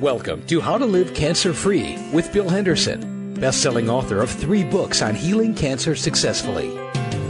[0.00, 5.02] Welcome to How to Live Cancer Free with Bill Henderson, best-selling author of three books
[5.02, 6.74] on healing cancer successfully.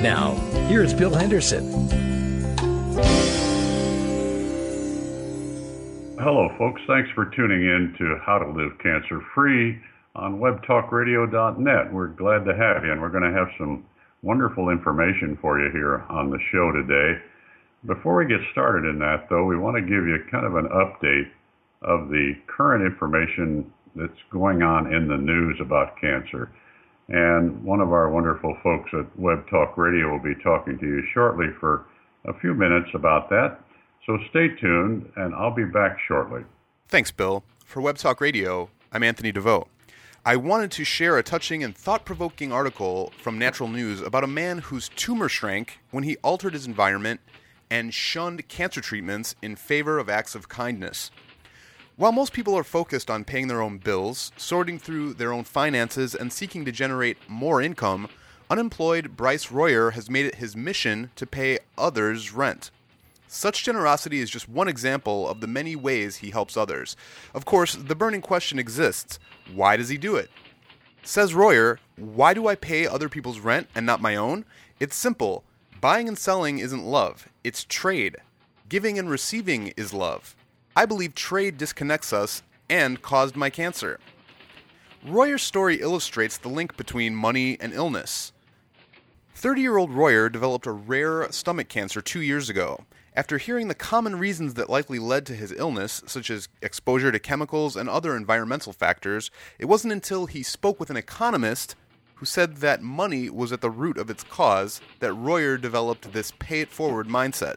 [0.00, 0.36] Now,
[0.68, 1.68] here's Bill Henderson.
[6.20, 6.80] Hello, folks.
[6.86, 9.76] Thanks for tuning in to How to Live Cancer Free
[10.14, 11.92] on webtalkradio.net.
[11.92, 13.84] We're glad to have you, and we're going to have some
[14.22, 17.20] wonderful information for you here on the show today.
[17.84, 20.68] Before we get started in that, though, we want to give you kind of an
[20.68, 21.30] update
[21.82, 26.50] of the current information that's going on in the news about cancer.
[27.08, 31.02] And one of our wonderful folks at Web Talk Radio will be talking to you
[31.12, 31.86] shortly for
[32.26, 33.58] a few minutes about that.
[34.06, 36.42] So stay tuned, and I'll be back shortly.
[36.88, 37.44] Thanks, Bill.
[37.64, 39.68] For Web Talk Radio, I'm Anthony DeVoe.
[40.24, 44.28] I wanted to share a touching and thought provoking article from Natural News about a
[44.28, 47.20] man whose tumor shrank when he altered his environment
[47.70, 51.10] and shunned cancer treatments in favor of acts of kindness.
[52.00, 56.14] While most people are focused on paying their own bills, sorting through their own finances,
[56.14, 58.08] and seeking to generate more income,
[58.48, 62.70] unemployed Bryce Royer has made it his mission to pay others rent.
[63.28, 66.96] Such generosity is just one example of the many ways he helps others.
[67.34, 69.18] Of course, the burning question exists
[69.54, 70.30] why does he do it?
[71.02, 74.46] Says Royer, why do I pay other people's rent and not my own?
[74.80, 75.44] It's simple.
[75.82, 78.16] Buying and selling isn't love, it's trade.
[78.70, 80.34] Giving and receiving is love.
[80.76, 83.98] I believe trade disconnects us and caused my cancer.
[85.04, 88.32] Royer's story illustrates the link between money and illness.
[89.34, 92.84] 30 year old Royer developed a rare stomach cancer two years ago.
[93.16, 97.18] After hearing the common reasons that likely led to his illness, such as exposure to
[97.18, 101.74] chemicals and other environmental factors, it wasn't until he spoke with an economist
[102.20, 106.34] who said that money was at the root of its cause, that Royer developed this
[106.38, 107.56] pay it forward mindset.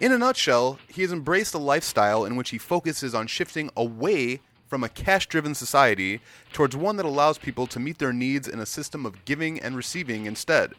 [0.00, 4.40] In a nutshell, he has embraced a lifestyle in which he focuses on shifting away
[4.66, 6.20] from a cash driven society
[6.52, 9.76] towards one that allows people to meet their needs in a system of giving and
[9.76, 10.72] receiving instead.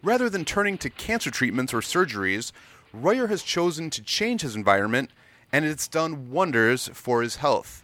[0.00, 2.52] Rather than turning to cancer treatments or surgeries,
[2.92, 5.10] Royer has chosen to change his environment,
[5.50, 7.82] and it's done wonders for his health.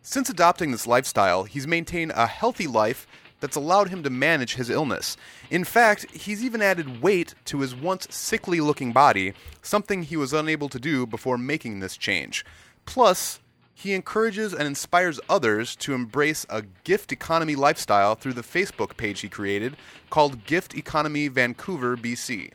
[0.00, 3.06] Since adopting this lifestyle, he's maintained a healthy life
[3.46, 5.16] that's allowed him to manage his illness.
[5.50, 10.32] In fact, he's even added weight to his once sickly looking body, something he was
[10.32, 12.44] unable to do before making this change.
[12.86, 13.38] Plus,
[13.72, 19.20] he encourages and inspires others to embrace a gift economy lifestyle through the Facebook page
[19.20, 19.76] he created
[20.10, 22.50] called Gift Economy Vancouver, BC.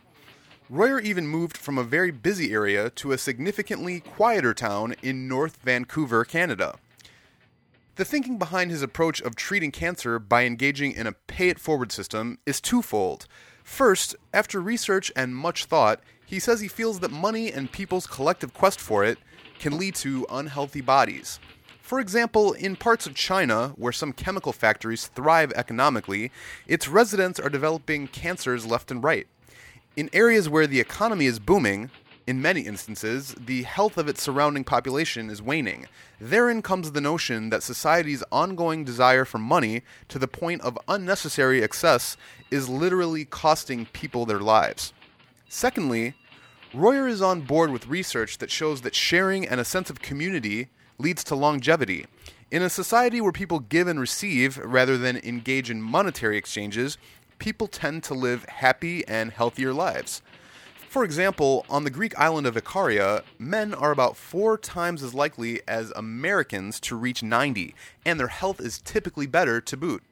[0.70, 5.56] Royer even moved from a very busy area to a significantly quieter town in North
[5.64, 6.76] Vancouver, Canada.
[8.02, 11.92] The thinking behind his approach of treating cancer by engaging in a pay it forward
[11.92, 13.28] system is twofold.
[13.64, 18.56] First, after research and much thought, he says he feels that money and people's collective
[18.56, 19.20] quest for it
[19.60, 21.40] can lead to unhealthy bodies.
[21.84, 26.32] For example, in parts of China, where some chemical factories thrive economically,
[26.66, 29.28] its residents are developing cancers left and right.
[29.96, 31.92] In areas where the economy is booming,
[32.28, 35.88] in many instances, the health of its surrounding population is waning.
[36.20, 41.64] Therein comes the notion that society's ongoing desire for money to the point of unnecessary
[41.64, 42.18] excess
[42.50, 44.94] is literally costing people their lives.
[45.50, 46.14] Secondly,
[46.74, 50.70] Royer is on board with research that shows that sharing and a sense of community
[50.98, 52.06] leads to longevity.
[52.50, 56.98] In a society where people give and receive rather than engage in monetary exchanges,
[57.40, 60.22] people tend to live happy and healthier lives.
[60.92, 65.62] For example, on the Greek island of Ikaria, men are about four times as likely
[65.66, 67.74] as Americans to reach 90,
[68.06, 70.04] and their health is typically better to boot.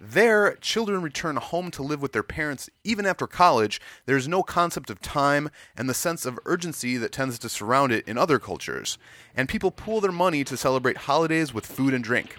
[0.00, 3.80] There, children return home to live with their parents even after college.
[4.06, 8.06] There's no concept of time and the sense of urgency that tends to surround it
[8.06, 8.98] in other cultures.
[9.34, 12.36] And people pool their money to celebrate holidays with food and drink.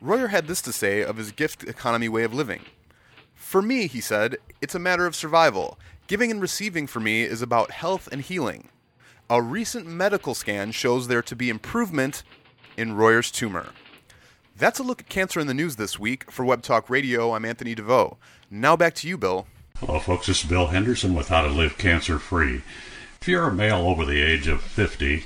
[0.00, 2.62] Royer had this to say of his gift economy way of living.
[3.36, 5.78] For me, he said, it's a matter of survival.
[6.06, 8.68] Giving and receiving for me is about health and healing.
[9.28, 12.22] A recent medical scan shows there to be improvement
[12.76, 13.70] in Royer's tumor.
[14.56, 16.30] That's a look at cancer in the news this week.
[16.30, 18.18] For Web Talk Radio, I'm Anthony DeVoe.
[18.48, 19.48] Now back to you, Bill.
[19.78, 20.28] Hello, folks.
[20.28, 22.62] This is Bill Henderson with How to Live Cancer Free.
[23.20, 25.24] If you're a male over the age of 50,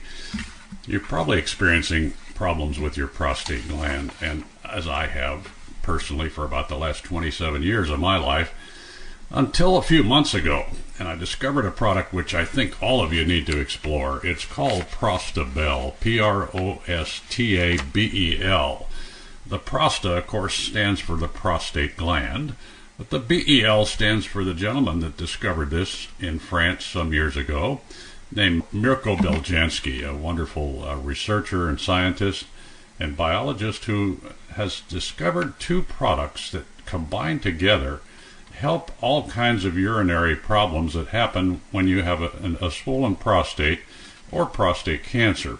[0.86, 5.52] you're probably experiencing problems with your prostate gland, and as I have
[5.82, 8.54] personally for about the last 27 years of my life,
[9.30, 10.66] until a few months ago,
[10.98, 14.20] and I discovered a product which I think all of you need to explore.
[14.26, 18.88] It's called Prostabel, P R O S T A B E L.
[19.46, 22.54] The prosta, of course, stands for the prostate gland,
[22.98, 27.12] but the B E L stands for the gentleman that discovered this in France some
[27.12, 27.80] years ago,
[28.30, 32.46] named Mirko Beljanski, a wonderful uh, researcher and scientist.
[33.00, 34.20] and biologist who
[34.52, 38.00] has discovered two products that combine together
[38.60, 43.80] help all kinds of urinary problems that happen when you have a, a swollen prostate
[44.30, 45.58] or prostate cancer.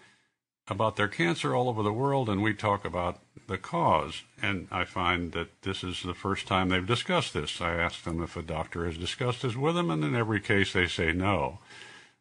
[0.69, 4.23] about their cancer all over the world, and we talk about the cause.
[4.41, 7.61] And I find that this is the first time they've discussed this.
[7.61, 10.73] I ask them if a doctor has discussed this with them, and in every case
[10.73, 11.59] they say no.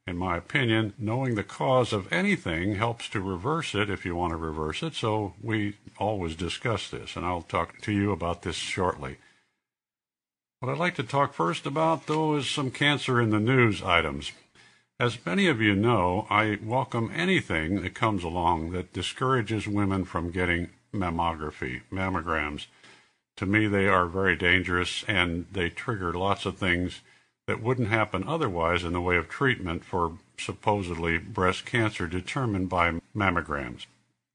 [0.08, 4.32] In my opinion, knowing the cause of anything helps to reverse it if you want
[4.32, 8.56] to reverse it, so we always discuss this, and I'll talk to you about this
[8.56, 9.18] shortly.
[10.60, 14.32] What I'd like to talk first about, though, is some cancer in the news items.
[15.00, 20.32] As many of you know, I welcome anything that comes along that discourages women from
[20.32, 22.66] getting mammography, mammograms.
[23.38, 27.02] To me, they are very dangerous and they trigger lots of things
[27.48, 33.00] that wouldn't happen otherwise in the way of treatment for supposedly breast cancer determined by
[33.16, 33.86] mammograms.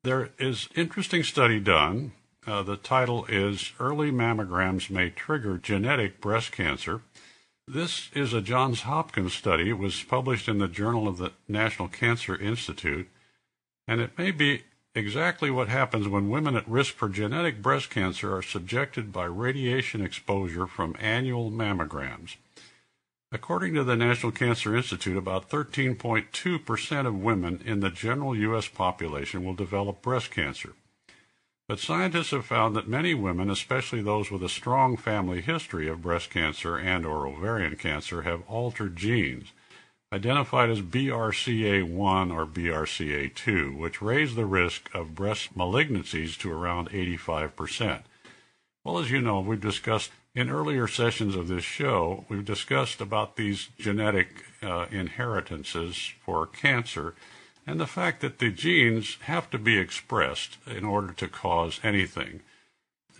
[0.04, 2.12] There is interesting study done
[2.46, 7.00] uh, the title is Early Mammograms May Trigger Genetic Breast Cancer.
[7.66, 9.70] This is a Johns Hopkins study.
[9.70, 13.08] It was published in the Journal of the National Cancer Institute,
[13.88, 14.62] and it may be
[14.94, 20.00] exactly what happens when women at risk for genetic breast cancer are subjected by radiation
[20.00, 22.36] exposure from annual mammograms.
[23.32, 28.68] According to the National Cancer Institute, about 13.2% of women in the general U.S.
[28.68, 30.74] population will develop breast cancer.
[31.68, 36.02] But scientists have found that many women, especially those with a strong family history of
[36.02, 39.52] breast cancer and or ovarian cancer, have altered genes
[40.12, 48.02] identified as BRCA1 or BRCA2, which raise the risk of breast malignancies to around 85%.
[48.84, 53.36] Well, as you know, we've discussed in earlier sessions of this show, we've discussed about
[53.36, 57.14] these genetic uh, inheritances for cancer
[57.66, 62.42] and the fact that the genes have to be expressed in order to cause anything.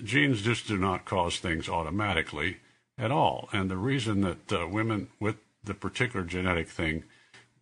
[0.05, 2.59] Genes just do not cause things automatically
[2.99, 3.49] at all.
[3.51, 7.05] And the reason that uh, women with the particular genetic thing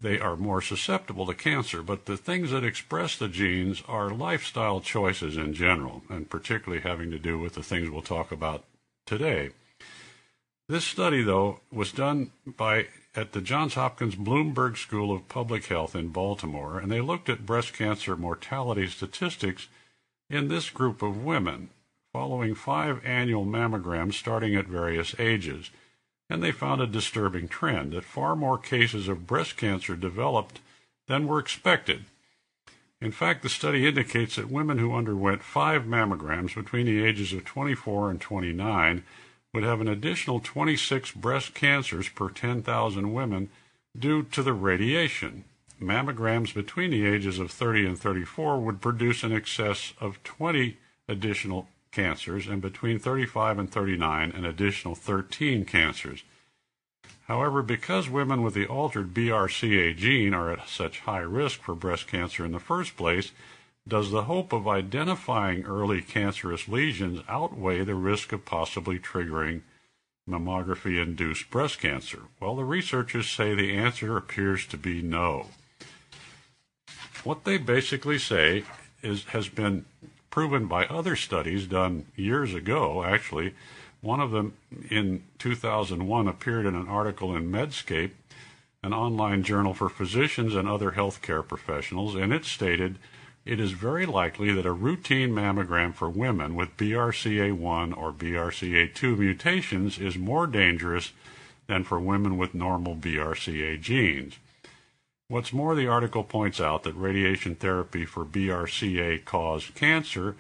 [0.01, 4.81] they are more susceptible to cancer, but the things that express the genes are lifestyle
[4.81, 8.65] choices in general, and particularly having to do with the things we'll talk about
[9.07, 9.51] today.
[10.69, 15.95] This study, though, was done by at the Johns Hopkins Bloomberg School of Public Health
[15.95, 19.69] in Baltimore, and they looked at breast cancer mortality statistics
[20.29, 21.69] in this group of women
[22.13, 25.71] following five annual mammograms starting at various ages.
[26.31, 30.61] And they found a disturbing trend that far more cases of breast cancer developed
[31.07, 32.07] than were expected.
[33.05, 37.45] In fact, the study indicates that women who underwent five mammograms between the ages of
[37.45, 39.05] 24 and 29
[39.53, 43.51] would have an additional 26 breast cancers per 10,000 women
[43.95, 45.45] due to the radiation.
[45.79, 51.69] Mammograms between the ages of 30 and 34 would produce an excess of 20 additional
[51.93, 56.23] cancers, and between 35 and 39, an additional 13 cancers.
[57.27, 62.07] However, because women with the altered BRCA gene are at such high risk for breast
[62.07, 63.33] cancer in the first place,
[63.87, 69.63] does the hope of identifying early cancerous lesions outweigh the risk of possibly triggering
[70.29, 72.23] mammography induced breast cancer?
[72.41, 75.49] Well, the researchers say the answer appears to be no.
[77.25, 78.65] what they basically say
[79.03, 79.87] is has been
[80.31, 83.55] proven by other studies done years ago, actually.
[84.05, 84.53] One of them
[84.91, 88.11] in 2001 appeared in an article in Medscape,
[88.83, 92.99] an online journal for physicians and other healthcare professionals, and it stated
[93.47, 99.99] it is very likely that a routine mammogram for women with BRCA1 or BRCA2 mutations
[99.99, 101.13] is more dangerous
[101.67, 104.35] than for women with normal BRCA genes.
[105.29, 110.37] What's more, the article points out that radiation therapy for BRCA caused cancer,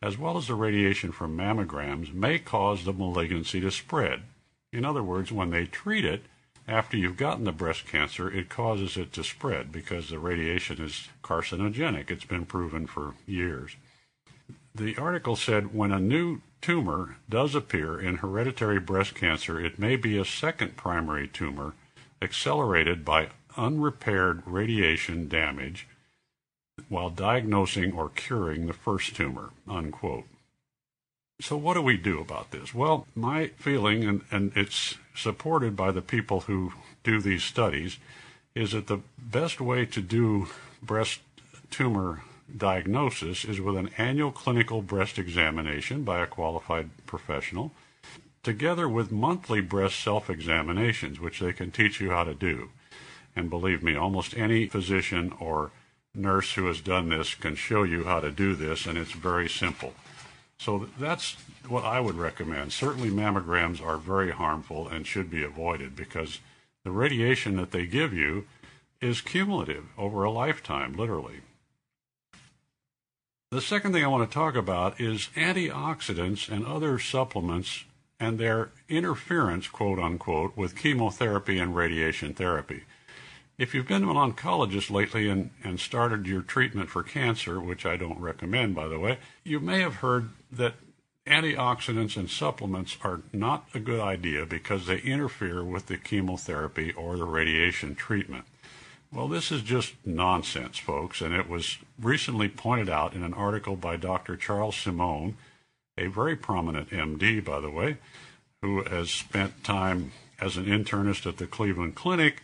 [0.00, 4.22] as well as the radiation from mammograms, may cause the malignancy to spread.
[4.72, 6.24] In other words, when they treat it,
[6.68, 11.08] after you've gotten the breast cancer, it causes it to spread because the radiation is
[11.22, 12.10] carcinogenic.
[12.10, 13.76] It's been proven for years.
[14.74, 19.96] The article said when a new tumor does appear in hereditary breast cancer, it may
[19.96, 21.74] be a second primary tumor
[22.20, 25.88] accelerated by unrepaired radiation damage
[26.88, 30.24] while diagnosing or curing the first tumor, unquote.
[31.40, 32.74] So, what do we do about this?
[32.74, 36.72] Well, my feeling, and, and it's supported by the people who
[37.04, 37.98] do these studies,
[38.54, 40.48] is that the best way to do
[40.82, 41.20] breast
[41.70, 42.22] tumor
[42.56, 47.72] diagnosis is with an annual clinical breast examination by a qualified professional,
[48.42, 52.70] together with monthly breast self examinations, which they can teach you how to do.
[53.36, 55.70] And believe me, almost any physician or
[56.14, 59.48] nurse who has done this can show you how to do this, and it's very
[59.48, 59.94] simple.
[60.58, 61.36] So that's
[61.68, 62.72] what I would recommend.
[62.72, 66.40] Certainly, mammograms are very harmful and should be avoided because
[66.84, 68.46] the radiation that they give you
[69.00, 71.40] is cumulative over a lifetime, literally.
[73.50, 77.84] The second thing I want to talk about is antioxidants and other supplements
[78.20, 82.82] and their interference, quote unquote, with chemotherapy and radiation therapy.
[83.58, 87.84] If you've been to an oncologist lately and, and started your treatment for cancer, which
[87.84, 90.74] I don't recommend, by the way, you may have heard that
[91.26, 97.16] antioxidants and supplements are not a good idea because they interfere with the chemotherapy or
[97.16, 98.44] the radiation treatment.
[99.12, 103.74] Well, this is just nonsense, folks, and it was recently pointed out in an article
[103.74, 104.36] by Dr.
[104.36, 105.36] Charles Simone,
[105.96, 107.96] a very prominent MD, by the way,
[108.62, 112.42] who has spent time as an internist at the Cleveland Clinic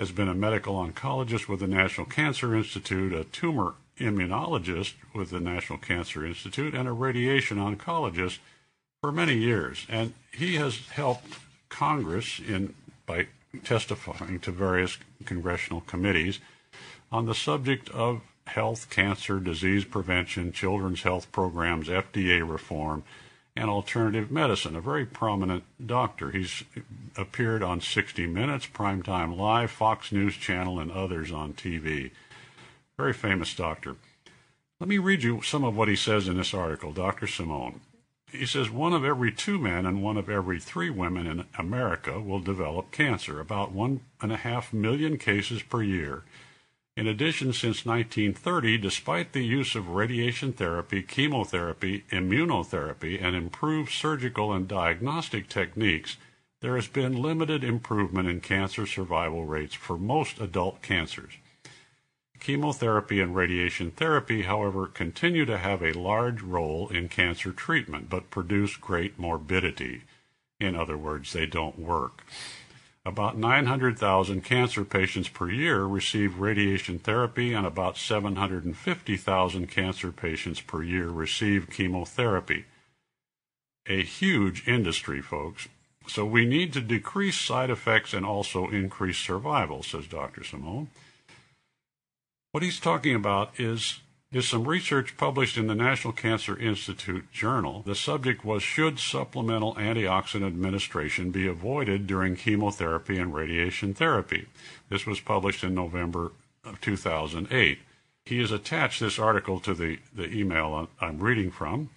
[0.00, 5.40] has been a medical oncologist with the National Cancer Institute, a tumor immunologist with the
[5.40, 8.38] National Cancer Institute, and a radiation oncologist
[9.02, 9.86] for many years.
[9.90, 11.36] And he has helped
[11.68, 13.26] Congress in by
[13.62, 16.38] testifying to various congressional committees
[17.12, 23.04] on the subject of health, cancer, disease prevention, children's health programs, FDA reform,
[23.60, 26.30] and alternative medicine, a very prominent doctor.
[26.30, 26.64] He's
[27.14, 32.10] appeared on 60 Minutes, Primetime Live, Fox News Channel, and others on TV.
[32.96, 33.96] Very famous doctor.
[34.80, 37.26] Let me read you some of what he says in this article, Dr.
[37.26, 37.82] Simone.
[38.32, 42.18] He says one of every two men and one of every three women in America
[42.18, 46.22] will develop cancer, about one and a half million cases per year.
[46.96, 54.52] In addition, since 1930, despite the use of radiation therapy, chemotherapy, immunotherapy, and improved surgical
[54.52, 56.16] and diagnostic techniques,
[56.60, 61.34] there has been limited improvement in cancer survival rates for most adult cancers.
[62.38, 68.30] Chemotherapy and radiation therapy, however, continue to have a large role in cancer treatment, but
[68.30, 70.02] produce great morbidity.
[70.58, 72.24] In other words, they don't work.
[73.06, 80.82] About 900,000 cancer patients per year receive radiation therapy, and about 750,000 cancer patients per
[80.82, 82.66] year receive chemotherapy.
[83.86, 85.68] A huge industry, folks.
[86.06, 90.44] So we need to decrease side effects and also increase survival, says Dr.
[90.44, 90.88] Simone.
[92.52, 94.00] What he's talking about is
[94.32, 97.82] is some research published in the National Cancer Institute journal.
[97.84, 104.46] The subject was Should supplemental antioxidant administration be avoided during chemotherapy and radiation therapy?
[104.88, 106.30] This was published in November
[106.62, 107.80] of 2008.
[108.24, 111.90] He has attached this article to the, the email I'm reading from,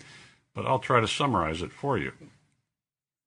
[0.55, 2.13] but I'll try to summarize it for you.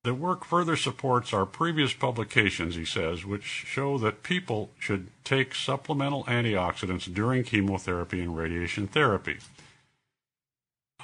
[0.06, 5.52] The work further supports our previous publications, he says, which show that people should take
[5.52, 9.38] supplemental antioxidants during chemotherapy and radiation therapy.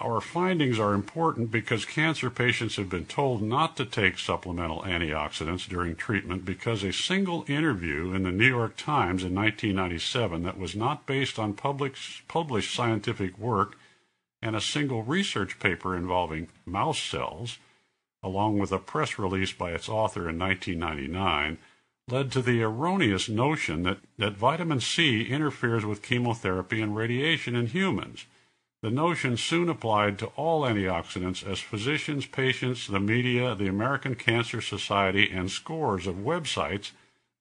[0.01, 5.69] Our findings are important because cancer patients have been told not to take supplemental antioxidants
[5.69, 10.77] during treatment because a single interview in the New York Times in 1997 that was
[10.77, 11.97] not based on public,
[12.29, 13.77] published scientific work
[14.41, 17.59] and a single research paper involving mouse cells
[18.23, 21.59] along with a press release by its author in 1999,
[22.09, 27.67] led to the erroneous notion that, that vitamin C interferes with chemotherapy and radiation in
[27.67, 28.27] humans.
[28.83, 34.61] The notion soon applied to all antioxidants as physicians, patients, the media, the American Cancer
[34.61, 36.91] Society, and scores of websites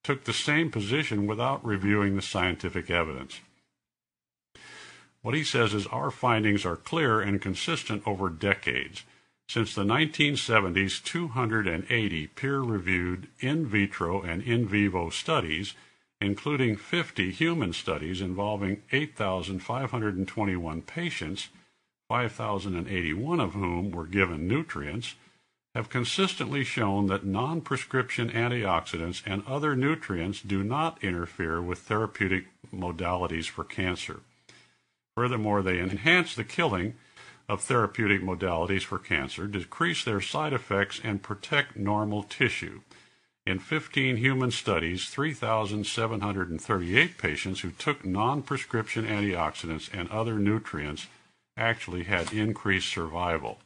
[0.04, 3.40] took the same position without reviewing the scientific evidence.
[5.22, 9.04] What he says is our findings are clear and consistent over decades.
[9.52, 15.74] Since the 1970s, 280 peer reviewed in vitro and in vivo studies,
[16.22, 21.48] including 50 human studies involving 8,521 patients,
[22.08, 25.16] 5,081 of whom were given nutrients,
[25.74, 32.46] have consistently shown that non prescription antioxidants and other nutrients do not interfere with therapeutic
[32.72, 34.20] modalities for cancer.
[35.14, 36.94] Furthermore, they enhance the killing
[37.52, 42.80] of therapeutic modalities for cancer, decrease their side effects, and protect normal tissue.
[43.44, 51.08] In 15 human studies, 3,738 patients who took non prescription antioxidants and other nutrients
[51.54, 53.58] actually had increased survival.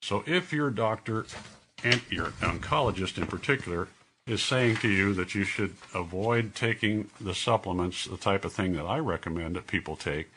[0.00, 1.26] So, if your doctor
[1.82, 3.88] and your oncologist in particular
[4.24, 8.74] is saying to you that you should avoid taking the supplements, the type of thing
[8.74, 10.30] that I recommend that people take,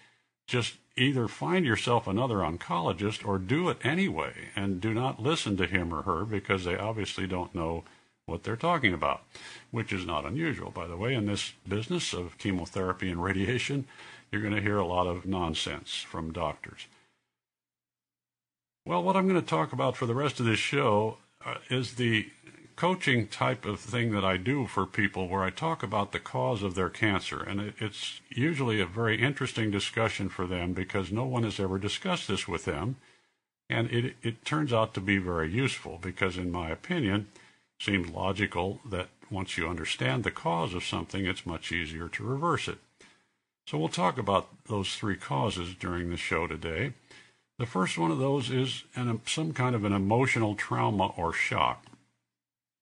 [0.47, 5.67] just either find yourself another oncologist or do it anyway and do not listen to
[5.67, 7.83] him or her because they obviously don't know
[8.25, 9.23] what they're talking about,
[9.71, 11.13] which is not unusual, by the way.
[11.13, 13.85] In this business of chemotherapy and radiation,
[14.31, 16.87] you're going to hear a lot of nonsense from doctors.
[18.85, 21.95] Well, what I'm going to talk about for the rest of this show uh, is
[21.95, 22.27] the
[22.75, 26.61] coaching type of thing that I do for people where I talk about the cause
[26.61, 27.41] of their cancer.
[27.41, 31.77] And it, it's usually a very interesting discussion for them because no one has ever
[31.77, 32.97] discussed this with them.
[33.69, 37.27] And it, it turns out to be very useful because, in my opinion,
[37.79, 42.23] it seems logical that once you understand the cause of something, it's much easier to
[42.23, 42.77] reverse it.
[43.67, 46.93] So we'll talk about those three causes during the show today.
[47.57, 51.85] The first one of those is an, some kind of an emotional trauma or shock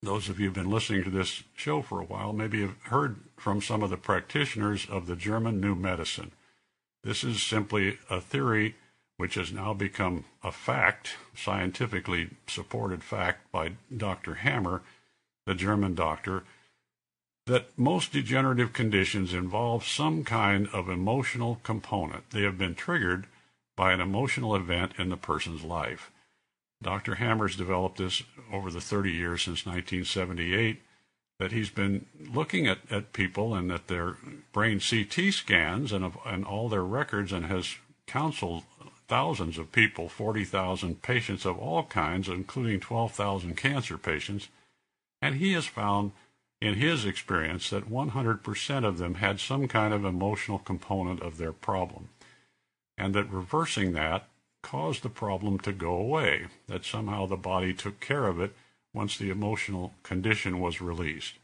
[0.03, 3.17] those of you who've been listening to this show for a while maybe have heard
[3.37, 6.31] from some of the practitioners of the German New Medicine.
[7.03, 8.75] This is simply a theory
[9.17, 14.35] which has now become a fact, scientifically supported fact by Dr.
[14.35, 14.81] Hammer,
[15.45, 16.43] the German doctor,
[17.45, 22.29] that most degenerative conditions involve some kind of emotional component.
[22.31, 23.27] They have been triggered
[23.75, 26.11] by an emotional event in the person's life.
[26.83, 27.15] Dr.
[27.15, 30.81] Hammer's developed this over the 30 years since 1978
[31.39, 34.17] that he's been looking at, at people and at their
[34.51, 38.63] brain CT scans and, of, and all their records and has counseled
[39.07, 44.47] thousands of people, 40,000 patients of all kinds, including 12,000 cancer patients.
[45.21, 46.11] And he has found
[46.61, 51.51] in his experience that 100% of them had some kind of emotional component of their
[51.51, 52.09] problem.
[52.97, 54.27] And that reversing that
[54.63, 58.55] caused the problem to go away, that somehow the body took care of it
[58.93, 61.35] once the emotional condition was released.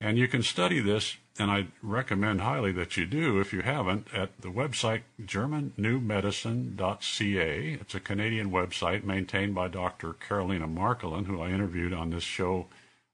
[0.00, 4.06] And you can study this, and I recommend highly that you do if you haven't,
[4.14, 7.78] at the website germannewmedicine.ca.
[7.80, 10.12] It's a Canadian website maintained by Dr.
[10.12, 12.66] Carolina Markolin, who I interviewed on this show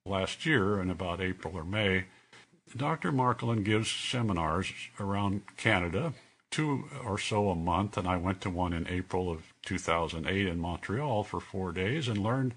[0.05, 2.05] last year in about April or May.
[2.77, 3.13] Dr.
[3.13, 6.13] Markolin gives seminars around Canada
[6.55, 10.61] two or so a month, and I went to one in April of 2008 in
[10.61, 12.55] Montreal for four days and learned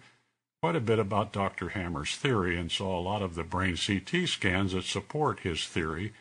[0.61, 1.69] quite a bit about Dr.
[1.69, 6.13] Hammer's theory and saw a lot of the brain CT scans that support his theory.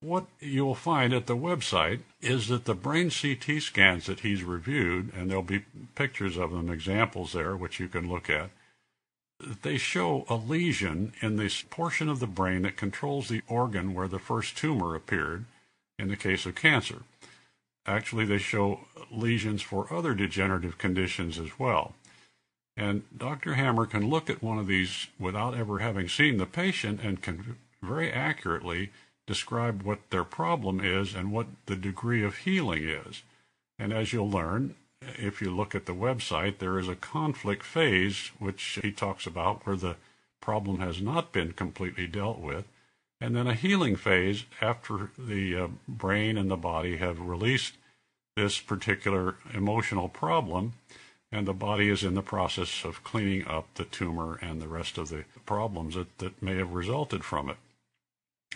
[0.00, 5.12] What you'll find at the website is that the brain CT scans that he's reviewed,
[5.12, 5.64] and there'll be
[5.96, 8.50] pictures of them, examples there, which you can look at,
[9.62, 14.08] they show a lesion in this portion of the brain that controls the organ where
[14.08, 15.44] the first tumor appeared
[16.00, 17.02] in the case of cancer.
[17.86, 21.94] Actually, they show lesions for other degenerative conditions as well.
[22.76, 23.54] And Dr.
[23.54, 27.56] Hammer can look at one of these without ever having seen the patient and can
[27.82, 28.90] very accurately
[29.26, 33.22] describe what their problem is and what the degree of healing is.
[33.78, 38.30] And as you'll learn, if you look at the website, there is a conflict phase,
[38.38, 39.96] which he talks about, where the
[40.40, 42.64] problem has not been completely dealt with
[43.20, 47.74] and then a healing phase after the uh, brain and the body have released
[48.36, 50.74] this particular emotional problem,
[51.30, 54.98] and the body is in the process of cleaning up the tumor and the rest
[54.98, 57.56] of the problems that, that may have resulted from it.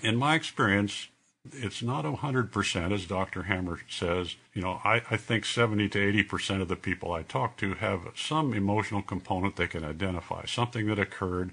[0.03, 1.09] In my experience,
[1.53, 3.42] it's not 100%, as Dr.
[3.44, 4.37] Hammer says.
[4.55, 8.09] You know, I, I think 70 to 80% of the people I talk to have
[8.16, 11.53] some emotional component they can identify, something that occurred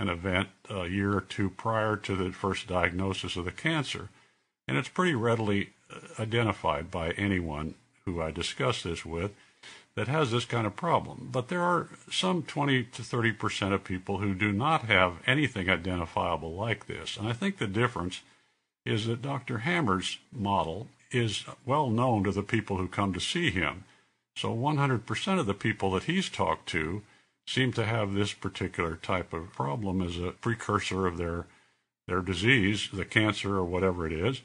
[0.00, 4.08] an event a year or two prior to the first diagnosis of the cancer.
[4.66, 9.32] And it's pretty readily uh, identified by anyone who I discuss this with
[9.96, 11.28] that has this kind of problem.
[11.30, 15.68] But there are some 20 to 30 percent of people who do not have anything
[15.68, 17.16] identifiable like this.
[17.16, 18.22] And I think the difference
[18.86, 19.58] is that Dr.
[19.58, 23.84] Hammer's model is well known to the people who come to see him.
[24.36, 27.02] So 100% of the people that he's talked to
[27.50, 31.46] seem to have this particular type of problem as a precursor of their
[32.06, 34.40] their disease, the cancer or whatever it is.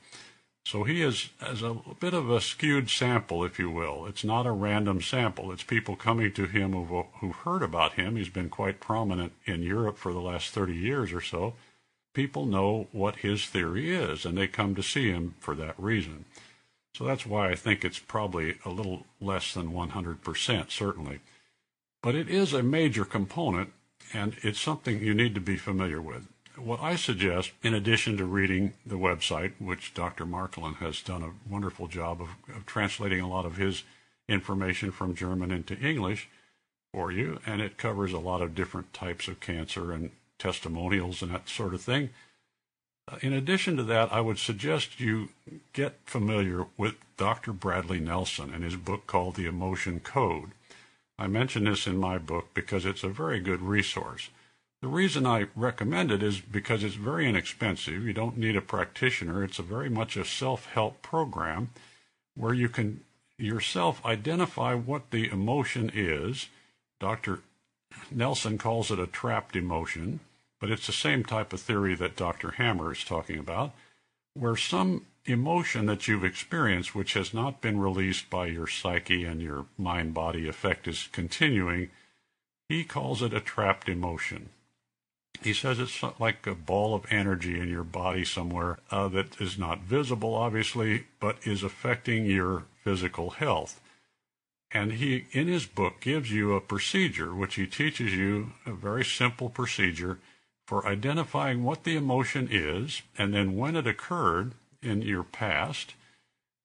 [0.65, 4.05] So he is as a bit of a skewed sample, if you will.
[4.05, 5.51] It's not a random sample.
[5.51, 8.15] It's people coming to him who've, who've heard about him.
[8.15, 11.53] He's been quite prominent in Europe for the last 30 years or so.
[12.13, 16.25] People know what his theory is, and they come to see him for that reason.
[16.95, 21.19] So that's why I think it's probably a little less than 100%, certainly.
[22.05, 23.73] But it is a major component,
[24.13, 26.27] and it's something you need to be familiar with.
[26.55, 30.23] What I suggest, in addition to reading the website, which Dr.
[30.23, 33.81] Marklin has done a wonderful job of, of translating a lot of his
[34.29, 36.29] information from German into English
[36.93, 41.33] for you, and it covers a lot of different types of cancer and testimonials and
[41.33, 42.11] that sort of thing.
[43.23, 45.29] In addition to that, I would suggest you
[45.73, 47.51] get familiar with Dr.
[47.51, 50.51] Bradley Nelson and his book called The Emotion Code.
[51.17, 54.29] I mention this in my book because it's a very good resource.
[54.81, 58.03] The reason I recommend it is because it's very inexpensive.
[58.03, 59.43] You don't need a practitioner.
[59.43, 61.69] It's a very much a self-help program
[62.35, 63.01] where you can
[63.37, 66.47] yourself identify what the emotion is.
[66.99, 67.39] Dr.
[68.11, 70.19] Nelson calls it a trapped emotion
[70.59, 72.51] but it's the same type of theory that Dr.
[72.51, 73.73] Hammer is talking about,
[74.33, 79.41] where some emotion that you've experienced, which has not been released by your psyche and
[79.41, 81.89] your mind body effect, is continuing.
[82.69, 84.49] He calls it a trapped emotion.
[85.41, 89.57] He says it's like a ball of energy in your body somewhere uh, that is
[89.57, 93.81] not visible, obviously, but is affecting your physical health.
[94.71, 99.05] And he, in his book, gives you a procedure, which he teaches you a very
[99.05, 100.19] simple procedure
[100.65, 104.53] for identifying what the emotion is and then when it occurred
[104.85, 105.93] in your past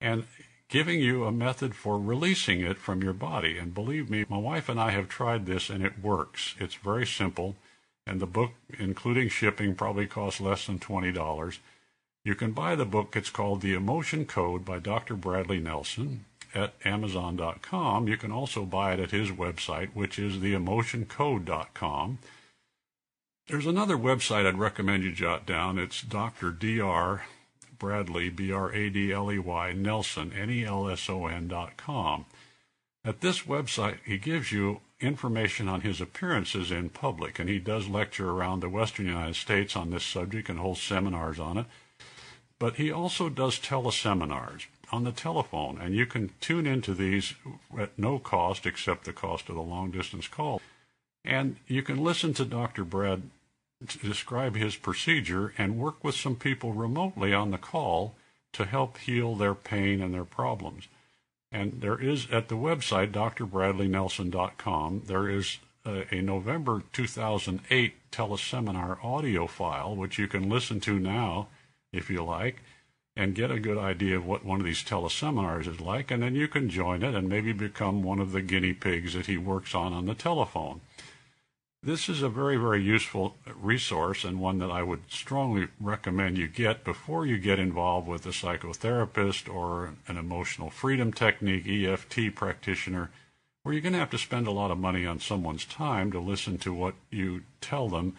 [0.00, 0.24] and
[0.68, 3.58] giving you a method for releasing it from your body.
[3.58, 6.54] And believe me, my wife and I have tried this and it works.
[6.58, 7.56] It's very simple.
[8.06, 11.58] And the book, including shipping, probably costs less than $20.
[12.24, 13.16] You can buy the book.
[13.16, 15.14] It's called The Emotion Code by Dr.
[15.14, 18.08] Bradley Nelson at Amazon.com.
[18.08, 22.18] You can also buy it at his website, which is theemotioncode.com.
[23.48, 25.78] There's another website I'd recommend you jot down.
[25.78, 26.50] It's Dr.
[26.52, 27.22] Dr.
[27.80, 31.48] Bradley, B R A D L E Y, Nelson, N E L S O N
[31.48, 32.26] dot com.
[33.04, 37.88] At this website, he gives you information on his appearances in public, and he does
[37.88, 41.66] lecture around the western United States on this subject and holds seminars on it.
[42.58, 47.34] But he also does teleseminars on the telephone, and you can tune into these
[47.78, 50.60] at no cost except the cost of the long distance call.
[51.24, 52.84] And you can listen to Dr.
[52.84, 53.22] Brad
[53.86, 58.14] describe his procedure and work with some people remotely on the call
[58.52, 60.88] to help heal their pain and their problems.
[61.52, 69.46] And there is at the website, drbradleynelson.com, there is a, a November 2008 teleseminar audio
[69.46, 71.48] file, which you can listen to now
[71.92, 72.62] if you like,
[73.16, 76.10] and get a good idea of what one of these teleseminars is like.
[76.10, 79.26] And then you can join it and maybe become one of the guinea pigs that
[79.26, 80.80] he works on on the telephone.
[81.82, 86.46] This is a very, very useful resource and one that I would strongly recommend you
[86.46, 93.10] get before you get involved with a psychotherapist or an emotional freedom technique EFT practitioner,
[93.62, 96.20] where you're going to have to spend a lot of money on someone's time to
[96.20, 98.14] listen to what you tell them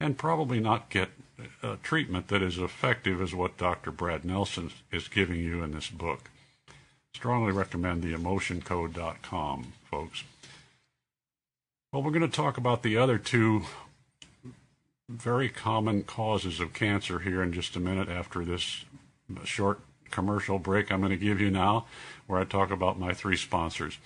[0.00, 1.10] and probably not get
[1.62, 3.92] a treatment that is effective as what Dr.
[3.92, 6.30] Brad Nelson is giving you in this book.
[7.14, 10.24] Strongly recommend the emotioncode.com, folks.
[11.94, 13.66] Well, we're going to talk about the other two
[15.08, 18.84] very common causes of cancer here in just a minute after this
[19.44, 19.78] short
[20.10, 21.86] commercial break I'm going to give you now,
[22.26, 23.98] where I talk about my three sponsors.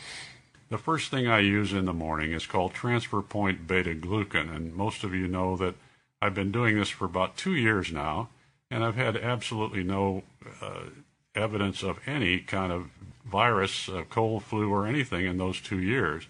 [0.68, 4.74] The first thing I use in the morning is called transfer point beta glucan, and
[4.74, 5.74] most of you know that
[6.20, 8.28] I've been doing this for about two years now,
[8.70, 10.24] and I've had absolutely no
[10.60, 10.90] uh,
[11.34, 12.90] evidence of any kind of
[13.24, 16.26] virus, uh, cold, flu, or anything in those two years.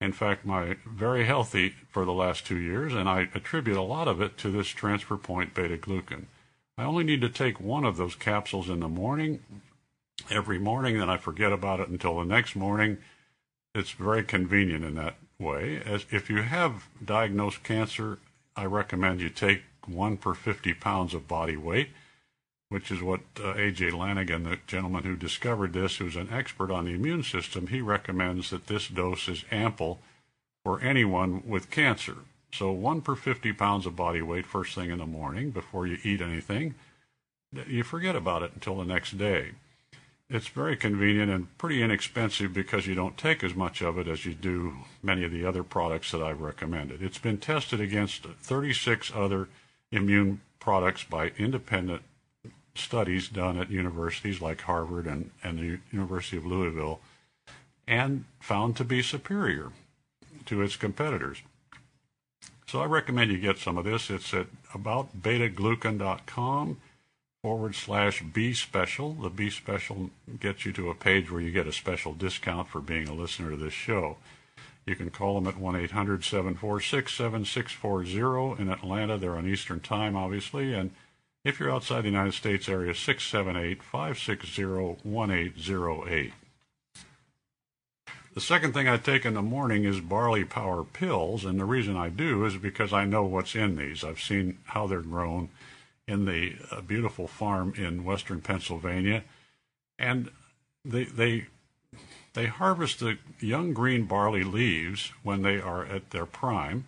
[0.00, 4.06] In fact, my very healthy for the last two years, and I attribute a lot
[4.06, 6.26] of it to this transfer point beta glucan.
[6.76, 9.40] I only need to take one of those capsules in the morning
[10.30, 12.98] every morning, then I forget about it until the next morning.
[13.74, 15.80] It's very convenient in that way.
[15.84, 18.18] As if you have diagnosed cancer,
[18.56, 21.90] I recommend you take one per 50 pounds of body weight,
[22.68, 23.90] which is what uh, A.J.
[23.90, 28.50] Lanigan, the gentleman who discovered this, who's an expert on the immune system, he recommends
[28.50, 30.00] that this dose is ample
[30.64, 32.16] for anyone with cancer.
[32.52, 35.98] So one per 50 pounds of body weight first thing in the morning before you
[36.02, 36.74] eat anything.
[37.66, 39.52] You forget about it until the next day.
[40.30, 44.26] It's very convenient and pretty inexpensive because you don't take as much of it as
[44.26, 47.02] you do many of the other products that I've recommended.
[47.02, 49.48] It's been tested against 36 other
[49.90, 52.02] immune products by independent
[52.78, 57.00] studies done at universities like Harvard and, and the University of Louisville
[57.86, 59.72] and found to be superior
[60.46, 61.42] to its competitors.
[62.66, 64.10] So I recommend you get some of this.
[64.10, 66.76] It's at aboutbetaglucan.com
[67.42, 69.14] forward slash B special.
[69.14, 72.80] The B special gets you to a page where you get a special discount for
[72.80, 74.18] being a listener to this show.
[74.84, 78.62] You can call them at 1 800 746 7640.
[78.62, 80.74] In Atlanta, they're on Eastern Time, obviously.
[80.74, 80.90] And
[81.44, 86.32] if you're outside the United States area, 678 560 1808.
[88.34, 91.96] The second thing I take in the morning is barley power pills, and the reason
[91.96, 94.04] I do is because I know what's in these.
[94.04, 95.48] I've seen how they're grown
[96.06, 99.24] in the uh, beautiful farm in western Pennsylvania,
[99.98, 100.30] and
[100.84, 101.46] they they
[102.34, 106.86] they harvest the young green barley leaves when they are at their prime,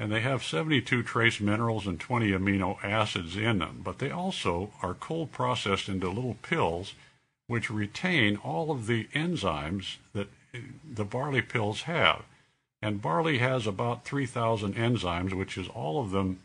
[0.00, 3.82] and they have 72 trace minerals and 20 amino acids in them.
[3.84, 6.94] But they also are cold processed into little pills,
[7.48, 10.28] which retain all of the enzymes that
[10.90, 12.22] the barley pills have.
[12.80, 16.38] And barley has about 3,000 enzymes, which is all of them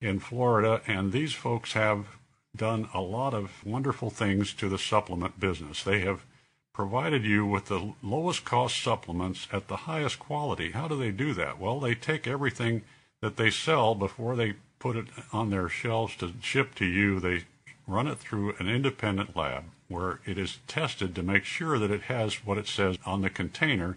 [0.00, 2.16] in Florida, and these folks have
[2.56, 5.82] done a lot of wonderful things to the supplement business.
[5.82, 6.24] They have
[6.72, 10.70] provided you with the lowest cost supplements at the highest quality.
[10.70, 11.58] How do they do that?
[11.58, 12.80] Well, they take everything–
[13.22, 17.18] that they sell before they put it on their shelves to ship to you.
[17.18, 17.44] They
[17.86, 22.02] run it through an independent lab where it is tested to make sure that it
[22.02, 23.96] has what it says on the container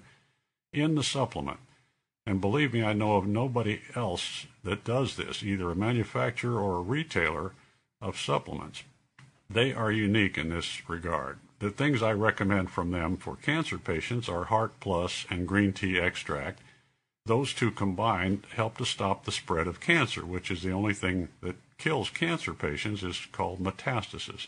[0.72, 1.60] in the supplement.
[2.28, 6.78] And believe me, I know of nobody else that does this, either a manufacturer or
[6.78, 7.54] a retailer
[8.02, 8.84] of supplements.
[9.50, 11.38] They are unique in this regard.
[11.60, 16.00] The things I recommend from them for cancer patients are Heart Plus and green tea
[16.00, 16.60] extract
[17.26, 21.30] those two combined help to stop the spread of cancer, which is the only thing
[21.42, 24.48] that kills cancer patients is called metastasis.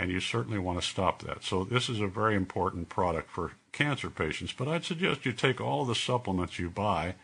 [0.00, 1.42] And you certainly want to stop that.
[1.44, 4.52] So this is a very important product for cancer patients.
[4.52, 7.16] But I'd suggest you take all the supplements you buy,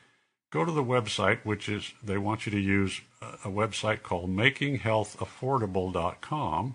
[0.53, 6.75] go to the website, which is they want you to use a website called makinghealthaffordable.com,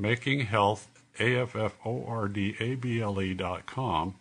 [0.00, 0.86] makinghealth,
[1.20, 4.14] A-F-F-O-R-D-A-B-L-E dot com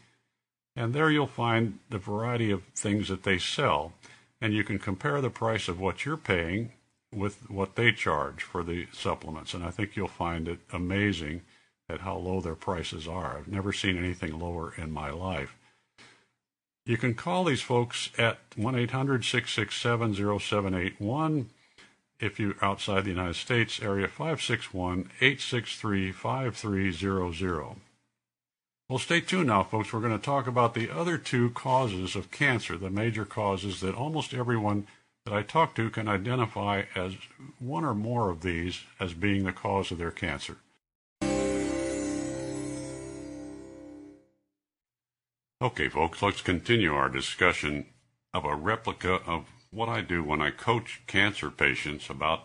[0.75, 3.93] and there you'll find the variety of things that they sell.
[4.41, 6.71] And you can compare the price of what you're paying
[7.13, 9.53] with what they charge for the supplements.
[9.53, 11.41] And I think you'll find it amazing
[11.89, 13.37] at how low their prices are.
[13.37, 15.55] I've never seen anything lower in my life.
[16.85, 21.49] You can call these folks at 1 800 667 0781.
[22.19, 27.75] If you're outside the United States, area 561 863 5300.
[28.93, 29.91] Well, stay tuned now, folks.
[29.91, 33.95] We're going to talk about the other two causes of cancer, the major causes that
[33.95, 34.85] almost everyone
[35.25, 37.15] that I talk to can identify as
[37.57, 40.57] one or more of these as being the cause of their cancer.
[45.59, 47.87] Okay, folks, let's continue our discussion
[48.31, 52.43] of a replica of what I do when I coach cancer patients about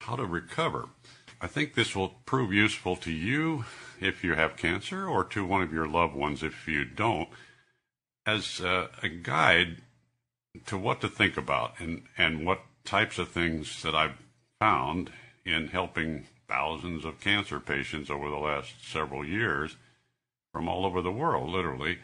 [0.00, 0.88] how to recover.
[1.40, 3.64] I think this will prove useful to you
[4.00, 7.28] if you have cancer or to one of your loved ones if you don't,
[8.26, 9.82] as uh, a guide
[10.66, 14.18] to what to think about and, and what types of things that I've
[14.58, 15.12] found
[15.44, 19.76] in helping thousands of cancer patients over the last several years
[20.52, 21.98] from all over the world, literally.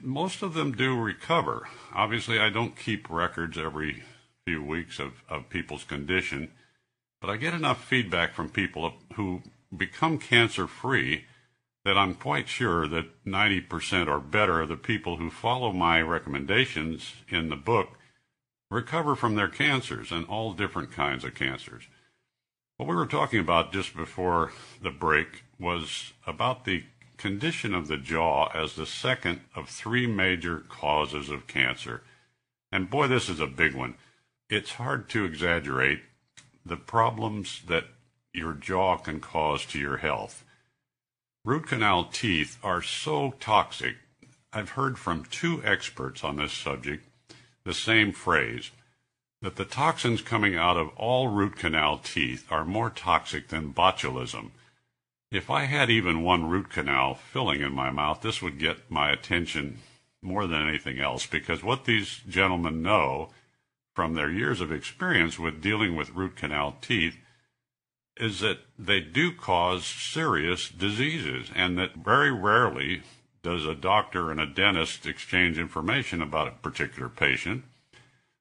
[0.00, 1.68] Most of them do recover.
[1.94, 4.02] Obviously, I don't keep records every
[4.46, 6.50] few weeks of, of people's condition,
[7.22, 9.42] but I get enough feedback from people who
[9.74, 11.24] become cancer free
[11.84, 17.14] that I'm quite sure that 90% or better of the people who follow my recommendations
[17.28, 17.90] in the book
[18.72, 21.84] recover from their cancers and all different kinds of cancers.
[22.76, 26.82] What we were talking about just before the break was about the
[27.18, 32.02] condition of the jaw as the second of three major causes of cancer.
[32.72, 33.94] And boy, this is a big one.
[34.50, 36.00] It's hard to exaggerate
[36.64, 37.84] the problems that
[38.32, 40.44] your jaw can cause to your health.
[41.44, 43.96] Root canal teeth are so toxic.
[44.52, 47.04] I've heard from two experts on this subject
[47.64, 48.70] the same phrase
[49.40, 54.50] that the toxins coming out of all root canal teeth are more toxic than botulism.
[55.32, 59.10] If I had even one root canal filling in my mouth, this would get my
[59.10, 59.78] attention
[60.22, 63.30] more than anything else because what these gentlemen know
[63.94, 67.16] from their years of experience with dealing with root canal teeth
[68.16, 73.02] is that they do cause serious diseases and that very rarely
[73.42, 77.64] does a doctor and a dentist exchange information about a particular patient.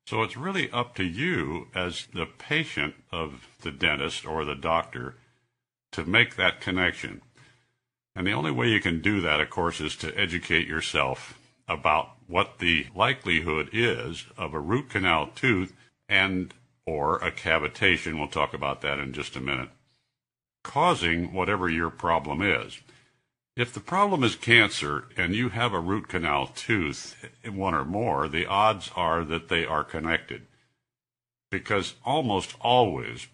[0.06, 5.16] So it's really up to you as the patient of the dentist or the doctor
[5.94, 7.22] to make that connection.
[8.16, 12.21] And the only way you can do that, of course, is to educate yourself about
[12.32, 15.74] what the likelihood is of a root canal tooth
[16.08, 16.54] and
[16.86, 19.70] or a cavitation, we'll talk about that in just a minute,
[20.64, 22.80] causing whatever your problem is.
[23.56, 27.16] If the problem is cancer and you have a root canal tooth,
[27.48, 30.48] one or more, the odds are that they are connected.
[31.50, 33.28] Because almost always,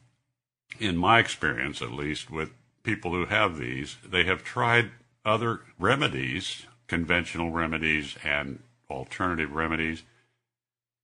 [0.80, 2.50] in my experience at least, with
[2.82, 4.90] people who have these, they have tried
[5.24, 10.04] other remedies, conventional remedies and alternative remedies,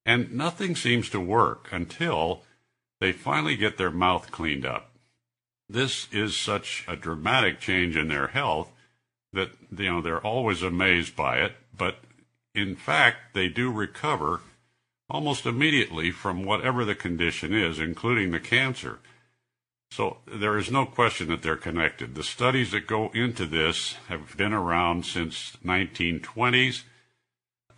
[0.05, 2.43] and nothing seems to work until
[2.99, 4.91] they finally get their mouth cleaned up.
[5.69, 8.71] This is such a dramatic change in their health
[9.31, 11.97] that you know they're always amazed by it, but
[12.53, 14.41] in fact they do recover
[15.09, 18.99] almost immediately from whatever the condition is, including the cancer.
[19.91, 22.15] So there is no question that they're connected.
[22.15, 26.83] The studies that go into this have been around since 1920s.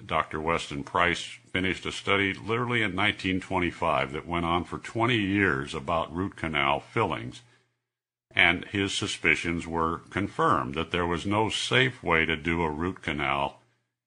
[0.05, 0.39] Dr.
[0.39, 6.15] Weston Price finished a study literally in 1925 that went on for 20 years about
[6.15, 7.41] root canal fillings
[8.35, 13.01] and his suspicions were confirmed that there was no safe way to do a root
[13.01, 13.61] canal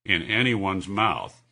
[0.04, 1.42] in anyone's mouth.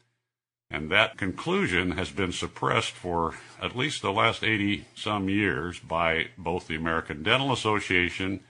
[0.71, 6.29] And that conclusion has been suppressed for at least the last 80 some years by
[6.37, 8.41] both the American Dental Association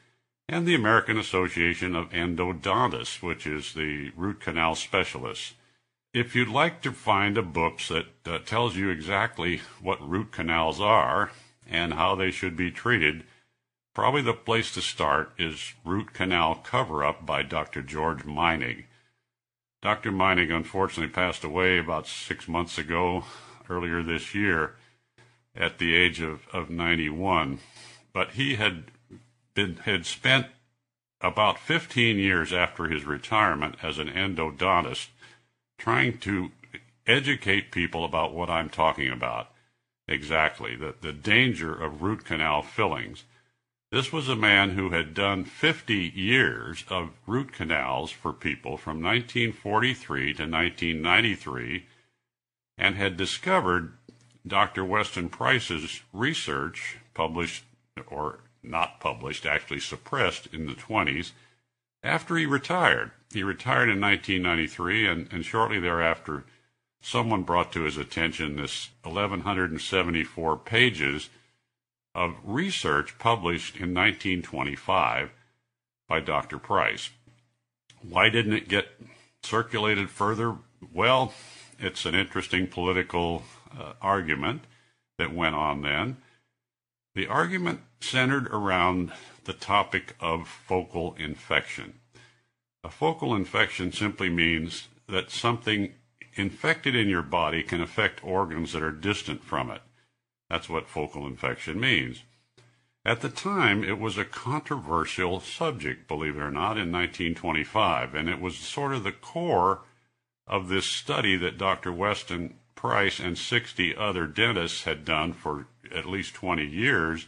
[0.49, 5.55] and the American Association of Endodontists, which is the root canal specialists.
[6.17, 10.81] If you'd like to find a book that uh, tells you exactly what root canals
[10.81, 11.31] are
[11.69, 13.25] and how they should be treated,
[13.97, 17.81] Probably the place to start is Root Canal Cover Up by Dr.
[17.81, 18.85] George Meinig.
[19.81, 20.13] Dr.
[20.13, 23.25] Meinig unfortunately passed away about six months ago,
[23.71, 24.75] earlier this year,
[25.55, 27.59] at the age of, of 91.
[28.13, 28.91] But he had
[29.55, 30.49] been had spent
[31.23, 35.09] about 15 years after his retirement as an endodontist
[35.79, 36.51] trying to
[37.07, 39.51] educate people about what I'm talking about
[40.09, 43.25] exactly, the, the danger of root canal fillings
[43.93, 49.01] this was a man who had done 50 years of root canals for people from
[49.01, 51.87] 1943 to 1993
[52.77, 53.93] and had discovered
[54.47, 54.85] Dr.
[54.85, 57.65] Weston Price's research, published
[58.09, 61.31] or not published, actually suppressed in the 20s,
[62.03, 63.13] after he retired.
[63.33, 66.45] He retired in 1993, and, and shortly thereafter,
[67.01, 71.29] someone brought to his attention this 1,174 pages
[72.15, 75.31] of research published in 1925
[76.09, 76.59] by Dr.
[76.59, 77.11] Price.
[78.03, 78.89] Why didn't it get
[79.43, 80.57] circulated further?
[80.93, 81.35] Well,
[81.79, 83.43] it's an interesting political
[83.79, 84.63] uh, argument
[85.19, 86.19] that went on then.
[87.15, 89.13] The argument centered around
[89.45, 92.01] the topic of focal infection.
[92.87, 95.95] A focal infection simply means that something
[96.35, 99.83] infected in your body can affect organs that are distant from it.
[100.49, 102.23] That's what focal infection means.
[103.05, 108.29] At the time, it was a controversial subject, believe it or not, in 1925, and
[108.29, 109.81] it was sort of the core
[110.47, 111.93] of this study that Dr.
[111.93, 117.27] Weston Price and 60 other dentists had done for at least 20 years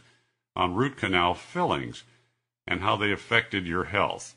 [0.55, 2.05] on root canal fillings
[2.65, 4.35] and how they affected your health.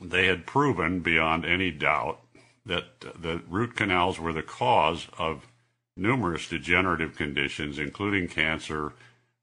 [0.00, 2.20] They had proven beyond any doubt
[2.64, 5.46] that the root canals were the cause of
[5.96, 8.94] numerous degenerative conditions, including cancer,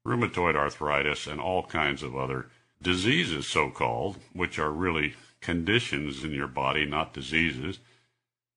[0.04, 2.50] rheumatoid arthritis, and all kinds of other
[2.82, 7.78] diseases, so called, which are really conditions in your body, not diseases.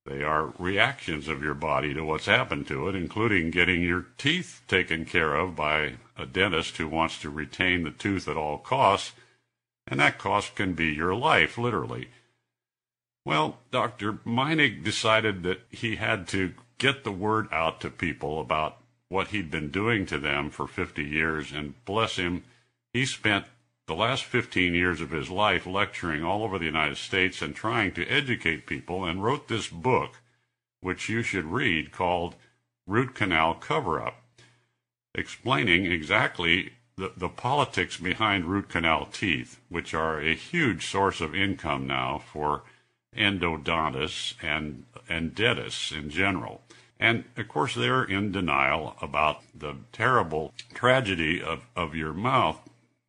[0.06, 4.62] They are reactions of your body to what's happened to it, including getting your teeth
[4.68, 9.14] taken care of by a dentist who wants to retain the tooth at all costs,
[9.92, 12.08] and that cost can be your life, literally.
[13.26, 14.14] Well, Dr.
[14.26, 18.78] Meinig decided that he had to get the word out to people about
[19.10, 22.44] what he'd been doing to them for 50 years, and bless him,
[22.94, 23.46] he spent
[23.86, 27.92] the last 15 years of his life lecturing all over the United States and trying
[27.92, 30.22] to educate people, and wrote this book,
[30.80, 32.36] which you should read, called
[32.88, 34.24] Root Canal Cover Up,
[35.14, 36.72] explaining exactly
[37.02, 42.22] the, the politics behind root canal teeth, which are a huge source of income now
[42.32, 42.62] for
[43.18, 46.62] endodontists and, and dentists in general.
[47.00, 52.60] And of course, they're in denial about the terrible tragedy of, of your mouth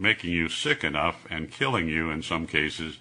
[0.00, 2.98] making you sick enough and killing you in some cases,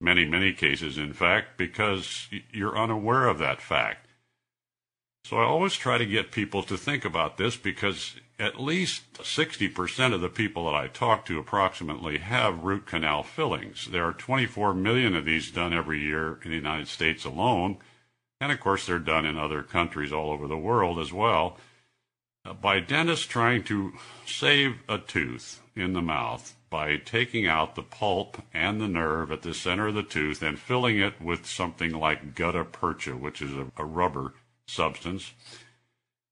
[0.00, 4.06] many, many cases, in fact, because you're unaware of that fact.
[5.24, 10.14] So I always try to get people to think about this because at least 60%
[10.14, 13.88] of the people that I talk to approximately have root canal fillings.
[13.92, 17.76] There are 24 million of these done every year in the United States alone.
[18.40, 21.58] And of course, they're done in other countries all over the world as well.
[22.42, 23.92] Uh, by dentists trying to
[24.24, 29.42] save a tooth in the mouth by taking out the pulp and the nerve at
[29.42, 33.52] the center of the tooth and filling it with something like gutta percha, which is
[33.52, 34.32] a, a rubber
[34.66, 35.32] substance.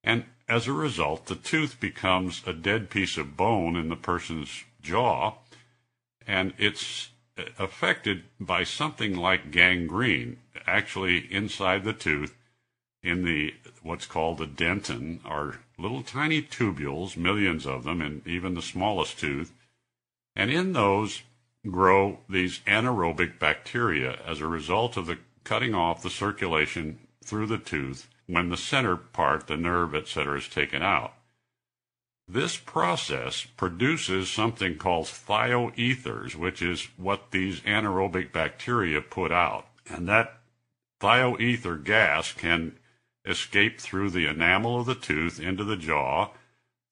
[0.03, 4.65] And as a result, the tooth becomes a dead piece of bone in the person's
[4.81, 5.35] jaw,
[6.27, 10.39] and it's uh, affected by something like gangrene.
[10.67, 12.35] Actually, inside the tooth,
[13.03, 18.55] in the what's called the dentin, are little tiny tubules, millions of them, in even
[18.55, 19.53] the smallest tooth,
[20.35, 21.23] and in those
[21.71, 27.59] grow these anaerobic bacteria as a result of the cutting off the circulation through the
[27.59, 31.15] tooth when the center part, the nerve, etc., is taken out.
[32.29, 39.67] This process produces something called thioethers, which is what these anaerobic bacteria put out.
[39.89, 40.41] And that
[41.01, 42.77] thioether gas can
[43.25, 46.31] escape through the enamel of the tooth into the jaw,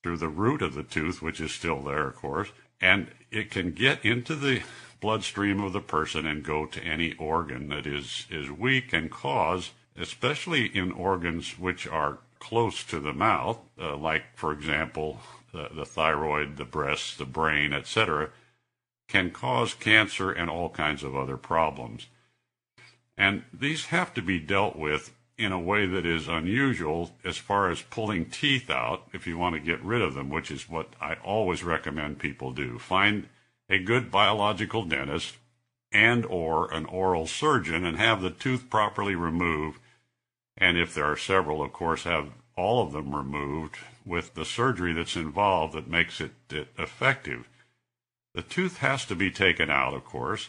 [0.03, 2.49] through the root of the tooth, which is still there, of course,
[2.81, 4.63] and it can get into the
[5.01, 9.73] bloodstream of the person and go to any organ that is, is weak and cause
[9.99, 15.21] especially in organs which are close to the mouth, uh, like, for example,
[15.53, 18.31] the, the thyroid, the breasts, the brain, etc.,
[19.09, 22.07] can cause cancer and all kinds of other problems.
[23.17, 27.71] And these have to be dealt with in a way that is unusual as far
[27.71, 30.95] as pulling teeth out if you want to get rid of them, which is what
[31.01, 32.79] I always recommend people do.
[32.79, 33.29] Find
[33.69, 35.37] a good biological dentist
[35.93, 39.81] and or an oral surgeon and have the tooth properly removed
[40.57, 44.93] and if there are several, of course, have all of them removed with the surgery
[44.93, 47.49] that's involved that makes it, it effective.
[48.35, 50.49] The tooth has to be taken out, of course,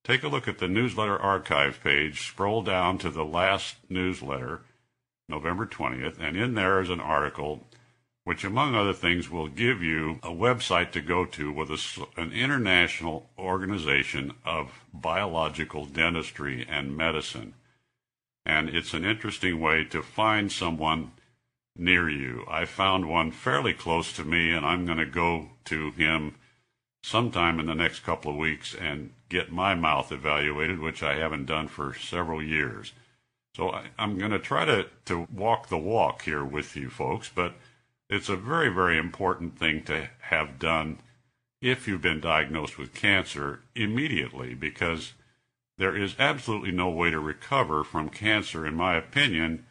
[0.04, 4.64] Take a look at the newsletter archive page, scroll down to the last newsletter,
[5.30, 7.66] November 20th, and in there is an article
[8.24, 12.32] which, among other things, will give you a website to go to with a, an
[12.32, 17.53] international organization of biological dentistry and medicine.
[18.45, 21.11] And it's an interesting way to find someone
[21.76, 22.45] near you.
[22.49, 26.36] I found one fairly close to me, and I'm going to go to him
[27.03, 31.45] sometime in the next couple of weeks and get my mouth evaluated, which I haven't
[31.45, 32.93] done for several years.
[33.55, 37.30] So I, am going to try to, to walk the walk here with you folks,
[37.34, 37.53] but
[38.14, 40.99] it's a very, very important thing to have done
[41.61, 45.14] if you've been diagnosed with cancer immediately because
[45.80, 49.66] there is absolutely no way to recover from cancer, in my opinion,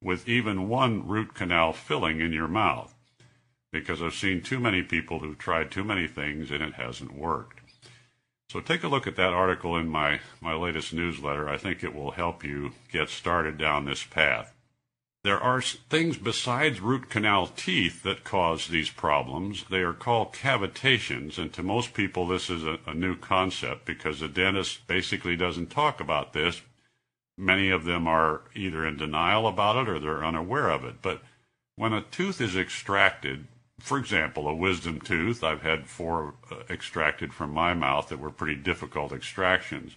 [0.00, 2.94] with even one root canal filling in your mouth
[3.70, 7.60] because I've seen too many people who've tried too many things and it hasn't worked.
[8.48, 11.46] So take a look at that article in my, my latest newsletter.
[11.46, 14.54] I think it will help you get started down this path.
[15.24, 19.64] There are things besides root canal teeth that cause these problems.
[19.70, 24.18] They are called cavitations, and to most people, this is a, a new concept because
[24.18, 26.62] the dentist basically doesn't talk about this.
[27.38, 30.96] Many of them are either in denial about it or they're unaware of it.
[31.02, 31.22] But
[31.76, 33.46] when a tooth is extracted,
[33.78, 38.30] for example, a wisdom tooth, I've had four uh, extracted from my mouth that were
[38.30, 39.96] pretty difficult extractions.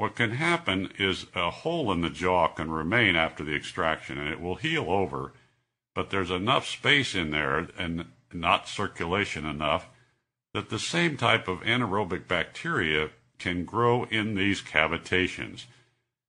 [0.00, 4.30] What can happen is a hole in the jaw can remain after the extraction and
[4.30, 5.34] it will heal over,
[5.94, 9.90] but there's enough space in there and not circulation enough
[10.54, 15.66] that the same type of anaerobic bacteria can grow in these cavitations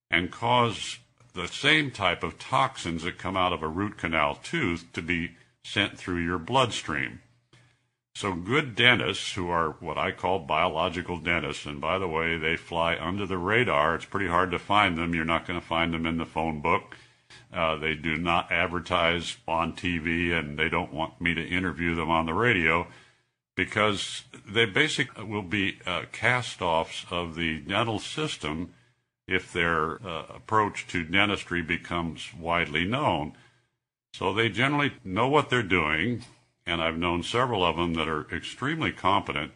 [0.10, 0.98] and cause
[1.34, 5.38] the same type of toxins that come out of a root canal tooth to be
[5.64, 7.22] sent through your bloodstream.
[8.14, 12.55] So, good dentists, who are what I call biological dentists, and by the way, they
[12.57, 13.95] fly under the radar.
[13.95, 15.16] It's pretty hard to find them.
[15.16, 16.97] You're not going to find them in the phone book.
[17.53, 22.09] Uh, they do not advertise on TV, and they don't want me to interview them
[22.09, 22.88] on the radio
[23.55, 28.74] because they basically will be uh, cast offs of the dental system
[29.28, 33.34] if their uh, approach to dentistry becomes widely known.
[34.14, 36.24] So they generally know what they're doing,
[36.72, 39.52] and I've known several of them that are extremely competent,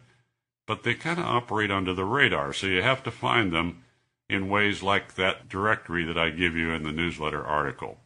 [0.66, 2.52] but they kind of operate under the radar.
[2.52, 3.82] So you have to find them
[4.28, 7.98] in ways like that directory that I give you in the newsletter article.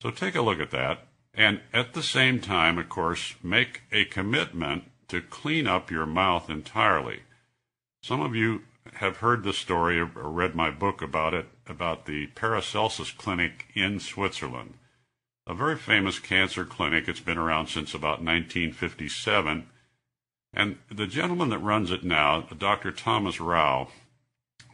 [0.00, 1.06] So take a look at that.
[1.34, 6.48] And at the same time, of course, make a commitment to clean up your mouth
[6.48, 7.20] entirely.
[8.02, 8.62] Some of you
[8.94, 14.00] have heard the story or read my book about it, about the Paracelsus Clinic in
[14.00, 14.74] Switzerland
[15.46, 17.08] a very famous cancer clinic.
[17.08, 19.66] It's been around since about 1957.
[20.54, 22.92] And the gentleman that runs it now, Dr.
[22.92, 23.88] Thomas Rau,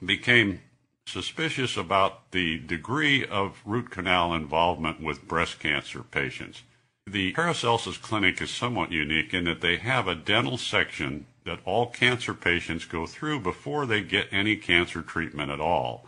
[0.04, 0.60] became
[1.06, 6.62] suspicious about the degree of root canal involvement with breast cancer patients.
[7.06, 11.86] The Paracelsus Clinic is somewhat unique in that they have a dental section that all
[11.86, 16.04] cancer patients go through before they get any cancer treatment at all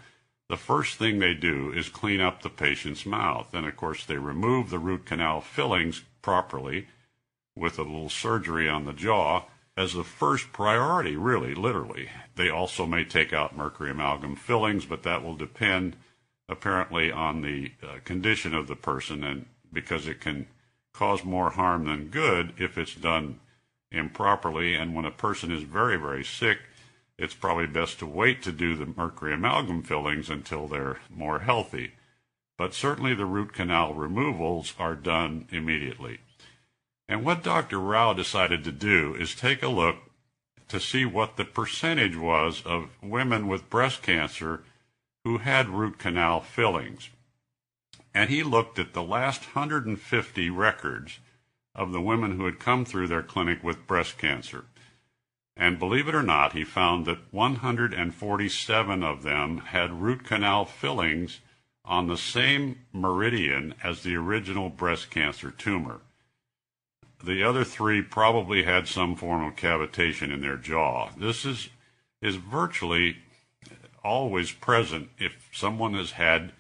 [0.50, 3.54] the first thing they do is clean up the patient's mouth.
[3.54, 6.88] And of course, they remove the root canal fillings properly
[7.54, 9.44] with a little surgery on the jaw
[9.76, 12.08] as the first priority, really, literally.
[12.34, 15.94] They also may take out mercury amalgam fillings, but that will depend
[16.48, 20.48] apparently on the uh, condition of the person and because it can
[20.92, 23.38] cause more harm than good if it's done
[23.92, 24.74] improperly.
[24.74, 26.58] And when a person is very, very sick,
[27.20, 31.92] it's probably best to wait to do the mercury amalgam fillings until they're more healthy.
[32.56, 36.20] But certainly the root canal removals are done immediately.
[37.08, 37.78] And what Dr.
[37.78, 39.96] Rau decided to do is take a look
[40.68, 44.62] to see what the percentage was of women with breast cancer
[45.24, 47.10] who had root canal fillings.
[48.14, 51.18] And he looked at the last 150 records
[51.74, 54.64] of the women who had come through their clinic with breast cancer.
[55.60, 61.40] And believe it or not, he found that 147 of them had root canal fillings
[61.84, 66.00] on the same meridian as the original breast cancer tumor.
[67.22, 71.10] The other three probably had some form of cavitation in their jaw.
[71.18, 71.68] This is,
[72.22, 73.18] is virtually
[74.02, 76.52] always present if someone has had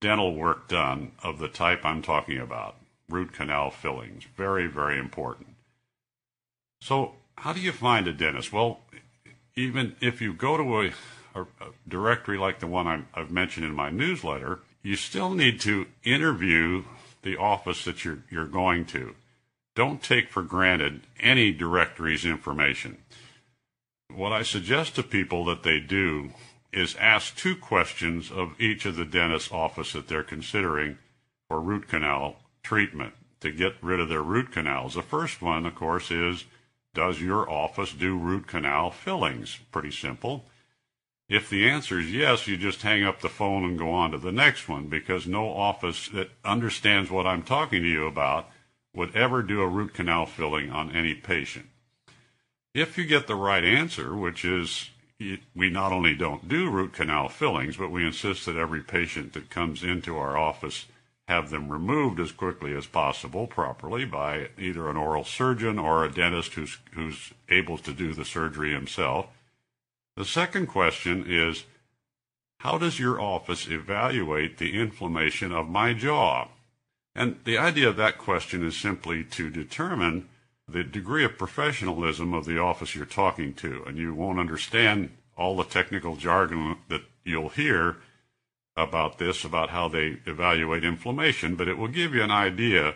[0.00, 2.76] dental work done of the type I'm talking about
[3.06, 4.24] root canal fillings.
[4.34, 5.56] Very, very important.
[6.80, 8.52] So, how do you find a dentist?
[8.52, 8.80] Well,
[9.56, 10.92] even if you go to a,
[11.34, 15.60] a, a directory like the one i have mentioned in my newsletter, you still need
[15.60, 16.84] to interview
[17.22, 19.14] the office that you're, you're going to.
[19.74, 22.98] Don't take for granted any directory's information.
[24.12, 26.32] What I suggest to people that they do
[26.72, 30.98] is ask two questions of each of the dentist's office that they're considering
[31.48, 34.94] for root canal treatment to get rid of their root canals.
[34.94, 36.44] The first one, of course, is
[36.94, 39.58] does your office do root canal fillings?
[39.70, 40.46] Pretty simple.
[41.28, 44.18] If the answer is yes, you just hang up the phone and go on to
[44.18, 48.50] the next one because no office that understands what I'm talking to you about
[48.92, 51.66] would ever do a root canal filling on any patient.
[52.74, 54.90] If you get the right answer, which is
[55.54, 59.50] we not only don't do root canal fillings, but we insist that every patient that
[59.50, 60.86] comes into our office
[61.30, 66.10] have them removed as quickly as possible properly by either an oral surgeon or a
[66.10, 69.28] dentist who's, who's able to do the surgery himself.
[70.16, 71.66] The second question is
[72.58, 76.48] how does your office evaluate the inflammation of my jaw?
[77.14, 80.28] And the idea of that question is simply to determine
[80.66, 85.56] the degree of professionalism of the office you're talking to, and you won't understand all
[85.56, 87.98] the technical jargon that you'll hear
[88.82, 92.94] about this, about how they evaluate inflammation, but it will give you an idea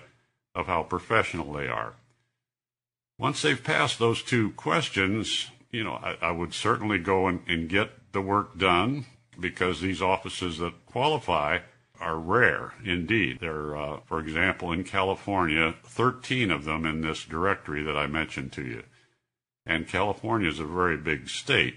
[0.55, 1.95] of how professional they are.
[3.19, 7.69] Once they've passed those two questions, you know, I, I would certainly go and, and
[7.69, 9.07] get the work done
[9.39, 11.61] because these offices that qualify
[12.01, 13.39] are rare indeed.
[13.41, 18.53] There, uh, for example, in California, 13 of them in this directory that I mentioned
[18.53, 18.83] to you.
[19.67, 21.77] And California is a very big state.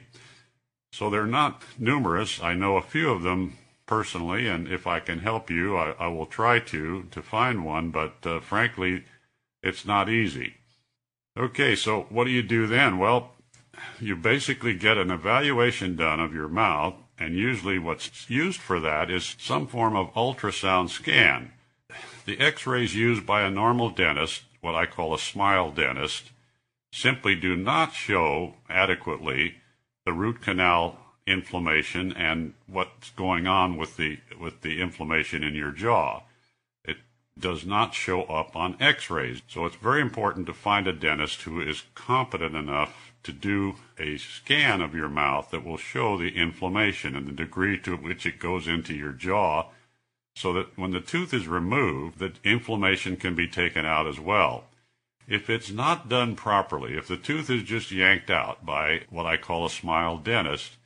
[0.92, 2.42] So they're not numerous.
[2.42, 6.08] I know a few of them personally, and if I can help you, I, I
[6.08, 7.90] will try to to find one.
[7.90, 9.06] But uh, frankly,
[9.64, 10.56] it's not easy.
[11.38, 13.00] Okay, so what do you do then?
[13.00, 13.32] Well,
[14.00, 19.10] you basically get an evaluation done of your mouth and usually what's used for that
[19.10, 21.52] is some form of ultrasound scan.
[22.26, 26.32] The x-rays used by a normal dentist, what I call a smile dentist,
[26.92, 29.56] simply do not show adequately
[30.06, 35.72] the root canal inflammation and what's going on with the with the inflammation in your
[35.72, 36.24] jaw.
[36.86, 36.98] It
[37.38, 39.42] does not show up on x-rays.
[39.48, 44.18] So it's very important to find a dentist who is competent enough to do a
[44.18, 48.40] scan of your mouth that will show the inflammation and the degree to which it
[48.40, 49.68] goes into your jaw
[50.38, 54.66] so that when the tooth is removed, the inflammation can be taken out as well.
[55.28, 59.36] If it's not done properly, if the tooth is just yanked out by what I
[59.36, 60.78] call a smile dentist,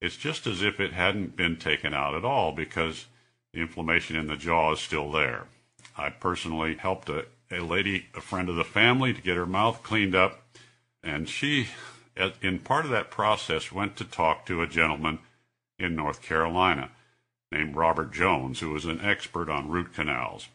[0.00, 3.06] it's just as if it hadn't been taken out at all because
[3.52, 5.46] the inflammation in the jaw is still there.
[5.96, 9.82] I personally helped a, a lady, a friend of the family, to get her mouth
[9.82, 10.42] cleaned up
[11.02, 11.68] and she,
[12.42, 15.20] in part of that process, went to talk to a gentleman
[15.78, 16.90] in North Carolina
[17.52, 20.48] named Robert Jones, who was an expert on root canals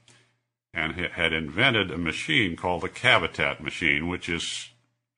[0.73, 4.69] and had invented a machine called the Cavitat machine, which is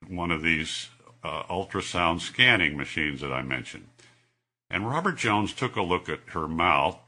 [0.07, 0.89] one of these
[1.23, 3.88] uh, ultrasound scanning machines that I mentioned.
[4.70, 6.99] And Robert Jones took a look at her mouth,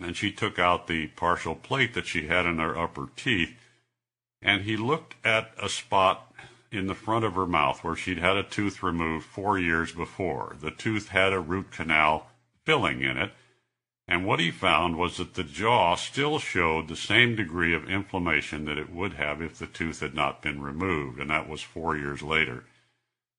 [0.00, 3.56] and she took out the partial plate that she had in her upper teeth,
[4.42, 6.34] and he looked at a spot
[6.70, 10.56] in the front of her mouth where she'd had a tooth removed four years before.
[10.60, 12.30] The tooth had a root canal
[12.64, 13.32] filling in it,
[14.08, 18.64] and what he found was that the jaw still showed the same degree of inflammation
[18.66, 21.96] that it would have if the tooth had not been removed, and that was four
[21.96, 22.64] years later.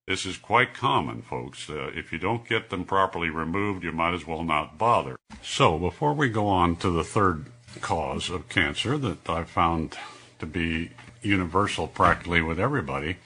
[0.08, 1.68] This is quite common, folks.
[1.68, 5.18] Uh, if you don't get them properly removed, you might as well not bother.
[5.42, 7.44] So, before we go on to the third
[7.82, 9.98] cause of cancer that I found
[10.38, 13.18] to be universal practically with everybody,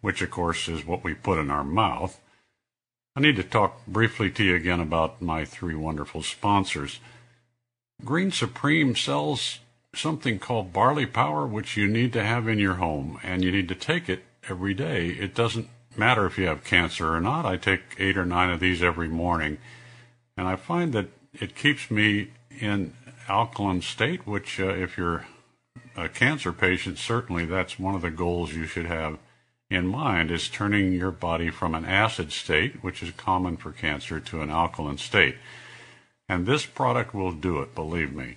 [0.00, 2.18] which of course is what we put in our mouth.
[3.14, 6.98] I need to talk briefly to you again about my three wonderful sponsors.
[8.06, 9.58] Green Supreme sells
[9.94, 13.68] something called Barley Power, which you need to have in your home, and you need
[13.68, 15.08] to take it every day.
[15.08, 15.68] It doesn't
[15.98, 17.46] matter if you have cancer or not.
[17.46, 19.58] I take eight or nine of these every morning,
[20.36, 22.94] and I find that it keeps me in
[23.28, 25.26] alkaline state, which, uh, if you're
[25.96, 29.18] a cancer patient, certainly that's one of the goals you should have
[29.70, 34.20] in mind is turning your body from an acid state, which is common for cancer,
[34.20, 35.36] to an alkaline state.
[36.28, 38.36] And this product will do it, believe me.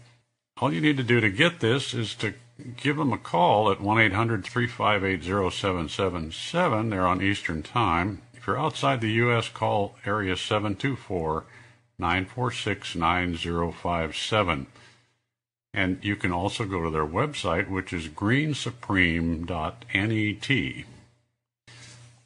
[0.57, 2.33] All you need to do to get this is to
[2.77, 6.89] give them a call at 1 800 358 0777.
[6.89, 8.21] They're on Eastern Time.
[8.33, 11.45] If you're outside the U.S., call area 724
[11.97, 14.67] 946 9057.
[15.73, 19.85] And you can also go to their website, which is greensupreme.net.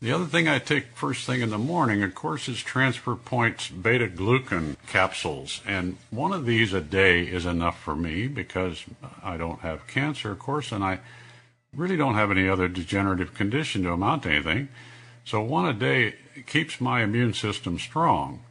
[0.04, 3.70] The other thing I take first thing in the morning, of course, is Transfer Point's
[3.70, 5.62] beta glucan capsules.
[5.66, 8.84] And one of these a day is enough for me because
[9.24, 10.99] I don't have cancer, of course, and I
[11.74, 14.68] really don't have any other degenerative condition to amount to anything.
[15.24, 16.16] So one a day
[16.47, 18.41] keeps my immune system strong.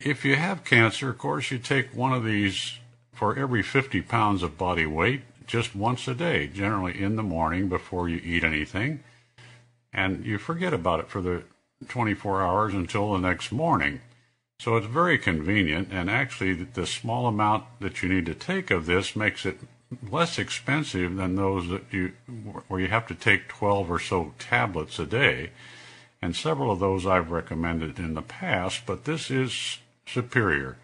[0.00, 2.80] If you have cancer, of course, you take one of these
[3.12, 7.68] for every 50 pounds of body weight just once a day, generally in the morning
[7.68, 9.04] before you eat anything.
[9.92, 11.42] And you forget about it for the
[11.88, 14.00] 24 hours until the next morning.
[14.60, 18.84] So it's very convenient, and actually, the small amount that you need to take of
[18.84, 19.58] this makes it
[20.10, 22.12] less expensive than those that you
[22.68, 25.50] where you have to take 12 or so tablets a day.
[26.22, 30.76] and several of those I've recommended in the past, but this is superior.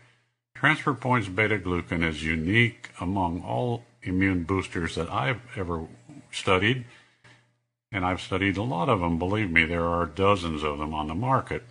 [0.55, 5.87] Transfer Points beta glucan is unique among all immune boosters that I've ever
[6.31, 6.87] studied,
[7.97, 9.19] and I've studied a lot of them.
[9.19, 11.63] Believe me, there are dozens of them on the market.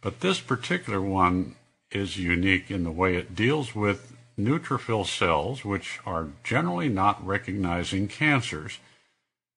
[0.00, 1.56] But this particular one
[1.90, 8.06] is unique in the way it deals with neutrophil cells, which are generally not recognizing
[8.06, 8.78] cancers.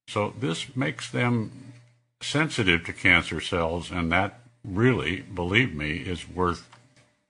[0.07, 1.73] So this makes them
[2.19, 6.67] sensitive to cancer cells, and that really, believe me, is worth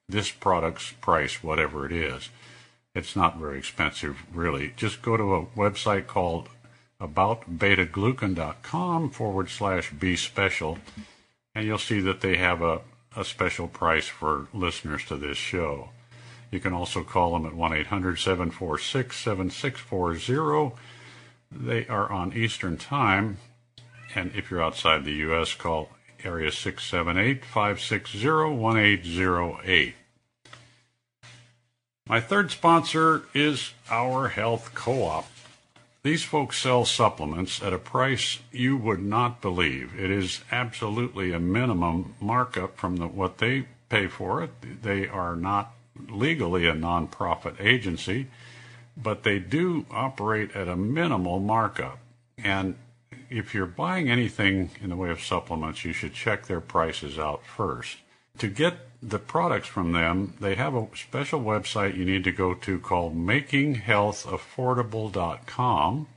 [0.07, 2.29] this product's price, whatever it is.
[2.95, 4.73] It's not very expensive, really.
[4.77, 6.47] Just go to a website called
[7.01, 10.77] aboutbetaglucan.com forward slash B special,
[11.55, 12.79] and you'll see that they have a,
[13.17, 15.89] a special price for listeners to this show.
[16.51, 20.75] You can also call them at 1 800 746 7640.
[21.51, 23.37] They are on Eastern Time,
[24.15, 25.89] and if you're outside the U.S., call
[26.23, 29.95] area 678 560 1808.
[32.07, 35.27] My third sponsor is Our Health Co op.
[36.03, 39.99] These folks sell supplements at a price you would not believe.
[39.99, 44.81] It is absolutely a minimum markup from the, what they pay for it.
[44.81, 45.73] They are not
[46.09, 48.27] legally a nonprofit agency,
[48.97, 51.99] but they do operate at a minimal markup.
[52.43, 52.77] And
[53.29, 57.45] if you're buying anything in the way of supplements, you should check their prices out
[57.45, 57.97] first.
[58.39, 62.53] To get the products from them, they have a special website you need to go
[62.53, 66.07] to called makinghealthaffordable.com.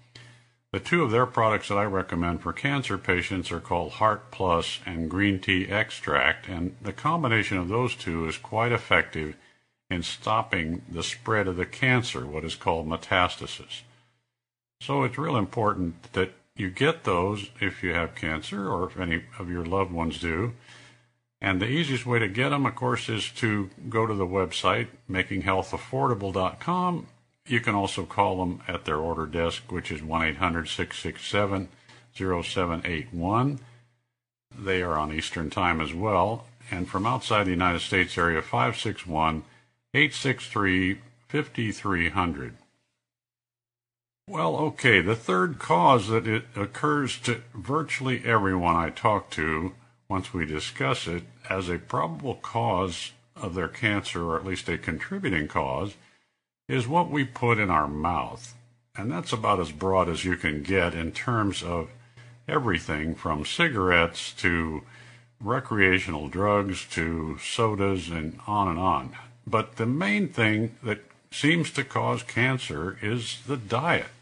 [0.72, 4.80] The two of their products that I recommend for cancer patients are called Heart Plus
[4.85, 9.37] and Green Tea Extract, and the combination of those two is quite effective
[9.89, 13.82] in stopping the spread of the cancer, what is called metastasis.
[14.80, 19.24] So it's real important that you get those if you have cancer or if any
[19.39, 20.53] of your loved ones do.
[21.45, 24.86] And the easiest way to get them, of course, is to go to the website,
[25.11, 27.07] makinghealthaffordable.com.
[27.47, 31.68] You can also call them at their order desk, which is 1 800 667
[32.14, 33.61] 0781.
[34.59, 36.47] They are on Eastern Time as well.
[36.70, 39.42] And from outside the United States area, 561
[39.92, 42.57] 863 5300.
[44.30, 49.74] Well, okay, the third cause that it occurs to virtually everyone I talk to
[50.14, 54.78] once we discuss it as a probable cause of their cancer, or at least a
[54.78, 55.94] contributing cause,
[56.68, 58.54] is what we put in our mouth.
[58.96, 61.90] And that's about as broad as you can get in terms of
[62.46, 64.82] everything from cigarettes to
[65.40, 69.16] recreational drugs to sodas and on and on.
[69.44, 71.00] But the main thing that
[71.32, 74.12] seems to cause cancer is the diet.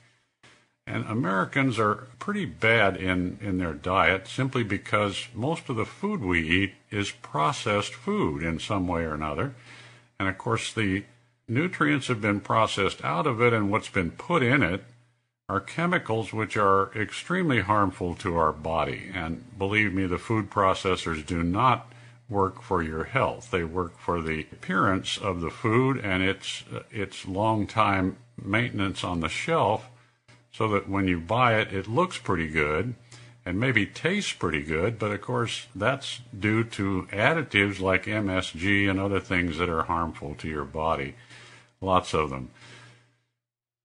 [0.93, 6.21] And Americans are pretty bad in, in their diet simply because most of the food
[6.21, 9.55] we eat is processed food in some way or another.
[10.21, 11.05] And of course, the
[11.49, 14.85] nutrients have been processed out of it, and what's been put in it
[15.49, 19.11] are chemicals which are extremely harmful to our body.
[19.15, 21.91] And believe me, the food processors do not
[22.29, 23.51] work for your health.
[23.51, 29.21] They work for the appearance of the food and its its long time maintenance on
[29.21, 29.89] the shelf
[30.53, 32.95] so that when you buy it, it looks pretty good
[33.45, 39.01] and maybe tastes pretty good, but of course that's due to additives like MSG and
[39.01, 41.15] other things that are harmful to your body.
[41.81, 42.51] Lots of them.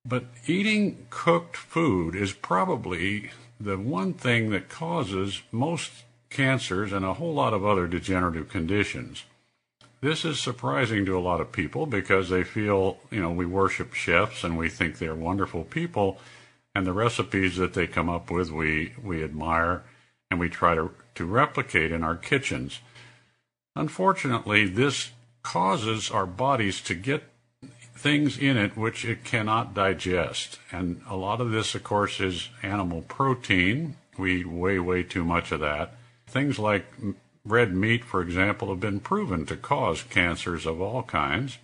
[0.05, 5.91] But eating cooked food is probably the one thing that causes most
[6.30, 9.24] cancers and a whole lot of other degenerative conditions.
[9.99, 13.93] This is surprising to a lot of people because they feel, you know, we worship
[13.93, 16.20] chefs and we think they're wonderful people
[16.78, 19.82] and the recipes that they come up with we we admire
[20.30, 22.82] and we try to to replicate in our kitchens.
[23.76, 25.10] Unfortunately, this
[25.42, 27.24] causes our bodies to get
[27.96, 30.60] things in it which it cannot digest.
[30.72, 33.98] And a lot of this, of course, is animal protein.
[34.16, 35.96] We eat way, way too much of that.
[36.28, 36.86] Things like
[37.44, 41.58] red meat, for example, have been proven to cause cancers of all kinds.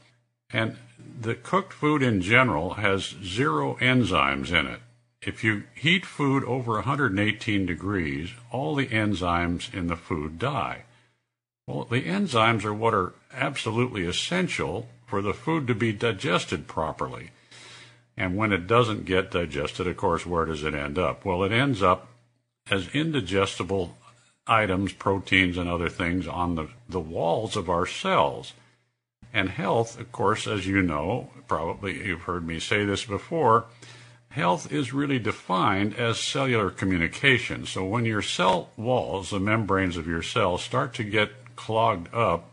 [0.52, 4.80] And the cooked food in general has zero enzymes in it.
[5.26, 10.84] If you heat food over 118 degrees, all the enzymes in the food die.
[11.68, 17.32] Well, the enzymes are what are absolutely essential for the food to be digested properly.
[18.18, 21.24] And when it doesn't get digested, of course, where does it end up?
[21.24, 22.08] Well, it ends up
[22.70, 23.98] as indigestible
[24.46, 28.54] items, proteins, and other things on the, the walls of our cells.
[29.34, 33.66] And health, of course, as you know, probably you've heard me say this before,
[34.34, 37.68] health is really defined as cellular communication.
[37.68, 42.50] So when your cell walls, the membranes of your cells, start to get clogged up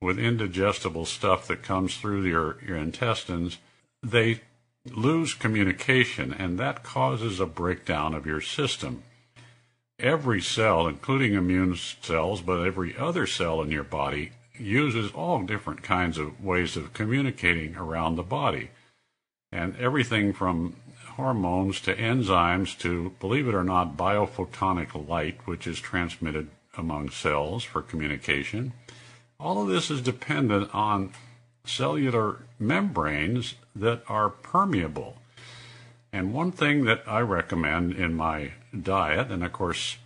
[0.00, 3.58] with indigestible stuff that comes through your, your intestines,
[4.02, 4.40] they
[4.86, 9.02] lose communication, and that causes a breakdown of your system.
[9.98, 15.82] Every cell, including immune cells, but every other cell in your body, uses all different
[15.82, 18.70] kinds of ways of communicating around the body.
[19.52, 20.76] And everything from
[21.10, 27.64] hormones to enzymes to, believe it or not, biophotonic light, which is transmitted among cells
[27.64, 28.72] for communication.
[29.38, 31.12] All of this is dependent on
[31.64, 35.16] cellular membranes that are permeable.
[36.12, 39.96] And one thing that I recommend in my diet, and of course,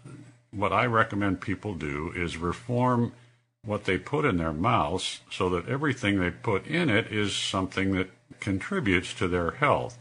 [0.50, 3.12] what I recommend people do is reform
[3.64, 7.92] what they put in their mouths so that everything they put in it is something
[7.92, 9.98] that contributes to their health.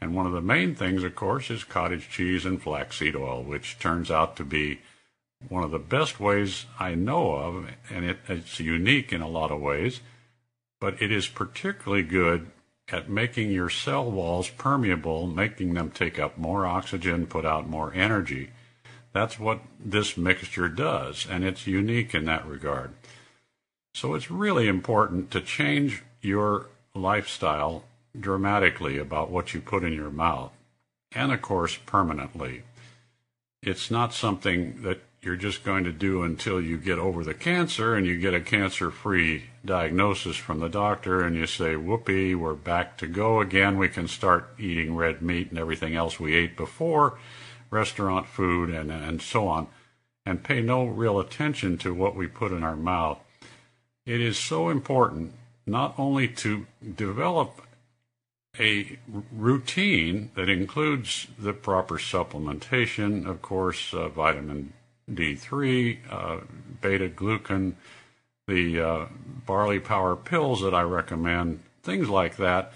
[0.00, 3.78] And one of the main things, of course, is cottage cheese and flaxseed oil, which
[3.78, 4.80] turns out to be
[5.48, 9.50] one of the best ways I know of, and it, it's unique in a lot
[9.50, 10.00] of ways,
[10.80, 12.50] but it is particularly good
[12.90, 17.92] at making your cell walls permeable, making them take up more oxygen, put out more
[17.94, 18.50] energy.
[19.12, 22.94] That's what this mixture does, and it's unique in that regard.
[23.94, 27.84] So it's really important to change your lifestyle
[28.18, 30.52] dramatically about what you put in your mouth,
[31.12, 32.62] and of course, permanently.
[33.62, 37.96] It's not something that you're just going to do until you get over the cancer
[37.96, 42.54] and you get a cancer free diagnosis from the doctor and you say, whoopee, we're
[42.54, 43.78] back to go again.
[43.78, 47.18] We can start eating red meat and everything else we ate before,
[47.70, 49.66] restaurant food, and, and so on,
[50.24, 53.18] and pay no real attention to what we put in our mouth.
[54.06, 55.32] It is so important
[55.66, 57.60] not only to develop
[58.58, 58.98] a
[59.32, 64.72] routine that includes the proper supplementation, of course, uh, vitamin
[65.10, 66.40] D3, uh,
[66.80, 67.74] beta glucan,
[68.46, 69.06] the uh,
[69.46, 72.72] barley power pills that I recommend, things like that,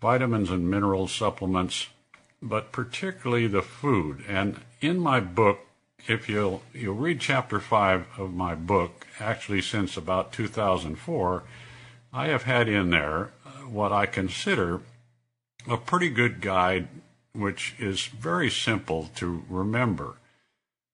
[0.00, 1.88] vitamins and mineral supplements,
[2.40, 4.24] but particularly the food.
[4.28, 5.60] And in my book,
[6.08, 11.42] if you'll you'll read chapter five of my book, actually since about 2004,
[12.12, 13.32] I have had in there
[13.68, 14.80] what I consider
[15.68, 16.88] a pretty good guide,
[17.32, 20.16] which is very simple to remember.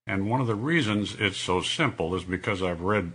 [0.07, 3.13] And one of the reasons it's so simple is because I've read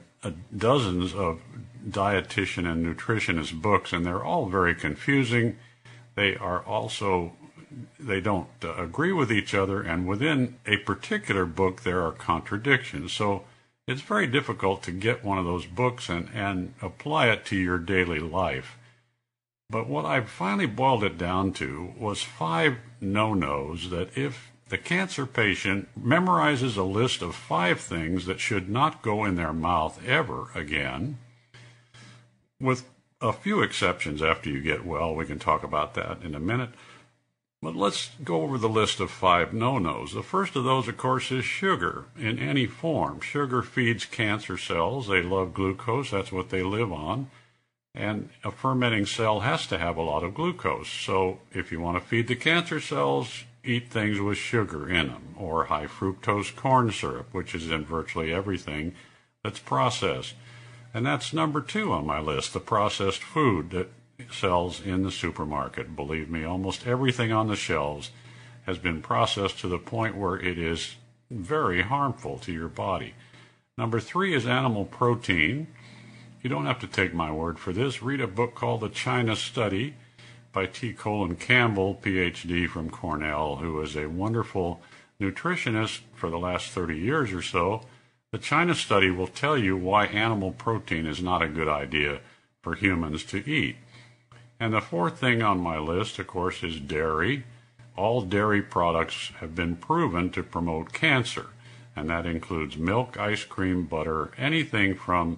[0.56, 1.41] dozens of
[1.88, 5.58] dietitian and nutritionist books, and they're all very confusing.
[6.16, 7.34] They are also
[7.97, 13.14] they don't uh, agree with each other, and within a particular book there are contradictions.
[13.14, 13.45] So
[13.88, 17.78] it's very difficult to get one of those books and, and apply it to your
[17.78, 18.78] daily life.
[19.72, 24.78] But what I finally boiled it down to was five no nos that if the
[24.78, 30.05] cancer patient memorizes a list of five things that should not go in their mouth
[30.05, 31.19] ever again,
[32.59, 32.84] with
[33.22, 35.15] a few exceptions after you get well.
[35.15, 36.72] We can talk about that in a minute.
[37.61, 40.13] But let's go over the list of five no nos.
[40.13, 43.22] The first of those, of course, is sugar in any form.
[43.22, 45.07] Sugar feeds cancer cells.
[45.07, 47.30] They love glucose, that's what they live on.
[47.94, 50.88] And a fermenting cell has to have a lot of glucose.
[50.88, 55.36] So if you want to feed the cancer cells, eat things with sugar in them,
[55.38, 58.94] or high fructose corn syrup, which is in virtually everything
[59.44, 60.36] that's processed.
[60.94, 63.89] And that's number two on my list the processed food that
[64.32, 65.96] sells in the supermarket.
[65.96, 68.12] Believe me, almost everything on the shelves
[68.66, 70.96] has been processed to the point where it is
[71.30, 73.16] very harmful to your body.
[73.78, 75.68] Number three is animal protein.
[76.42, 78.02] You don't have to take my word for this.
[78.02, 79.94] Read a book called The China Study
[80.52, 80.92] by T.
[80.92, 84.82] Colin Campbell, PhD from Cornell, who is a wonderful
[85.20, 87.84] nutritionist for the last 30 years or so.
[88.32, 92.22] The China study will tell you why animal protein is not a good idea
[92.64, 93.76] for humans to eat.
[94.60, 97.44] And the fourth thing on my list, of course, is dairy.
[97.96, 101.48] All dairy products have been proven to promote cancer,
[101.96, 105.38] and that includes milk, ice cream, butter, anything from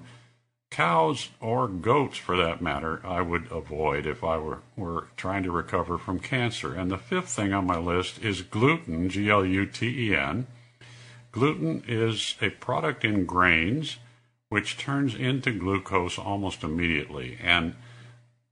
[0.73, 5.51] cows or goats for that matter, I would avoid if I were, were trying to
[5.51, 6.73] recover from cancer.
[6.73, 10.47] And the fifth thing on my list is gluten, G L U T E N.
[11.31, 13.97] Gluten is a product in grains
[14.49, 17.37] which turns into glucose almost immediately.
[17.41, 17.75] And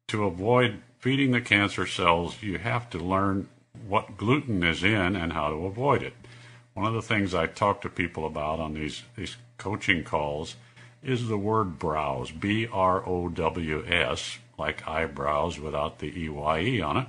[0.07, 3.49] to avoid feeding the cancer cells, you have to learn
[3.87, 6.13] what gluten is in and how to avoid it.
[6.75, 10.55] One of the things I talk to people about on these, these coaching calls
[11.03, 16.59] is the word brows, B R O W S, like eyebrows without the E Y
[16.59, 17.07] E on it.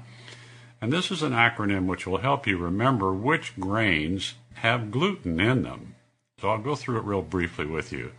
[0.80, 5.62] And this is an acronym which will help you remember which grains have gluten in
[5.62, 5.94] them.
[6.40, 8.12] So I'll go through it real briefly with you.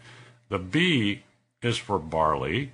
[0.50, 1.24] The B
[1.62, 2.72] is for barley,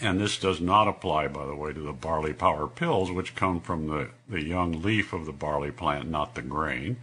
[0.00, 3.60] and this does not apply, by the way, to the barley power pills, which come
[3.60, 6.98] from the, the young leaf of the barley plant, not the grain.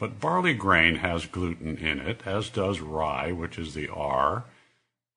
[0.00, 4.44] But barley grain has gluten in it, as does rye, which is the R,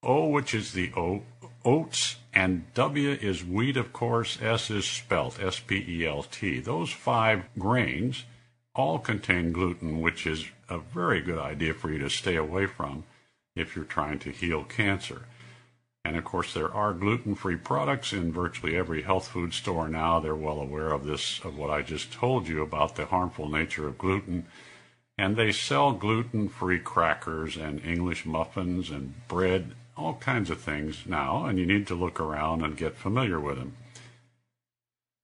[0.03, 1.23] O, which is the o,
[1.63, 6.59] oats, and W is wheat, of course, S is spelt, S P E L T.
[6.59, 8.25] Those five grains
[8.75, 13.05] all contain gluten, which is a very good idea for you to stay away from
[13.55, 15.27] if you're trying to heal cancer.
[16.03, 20.19] And of course, there are gluten free products in virtually every health food store now.
[20.19, 23.88] They're well aware of this, of what I just told you about the harmful nature
[23.88, 24.45] of gluten.
[25.18, 31.03] And they sell gluten free crackers and English muffins and bread all kinds of things
[31.05, 33.76] now, and you need to look around and get familiar with them.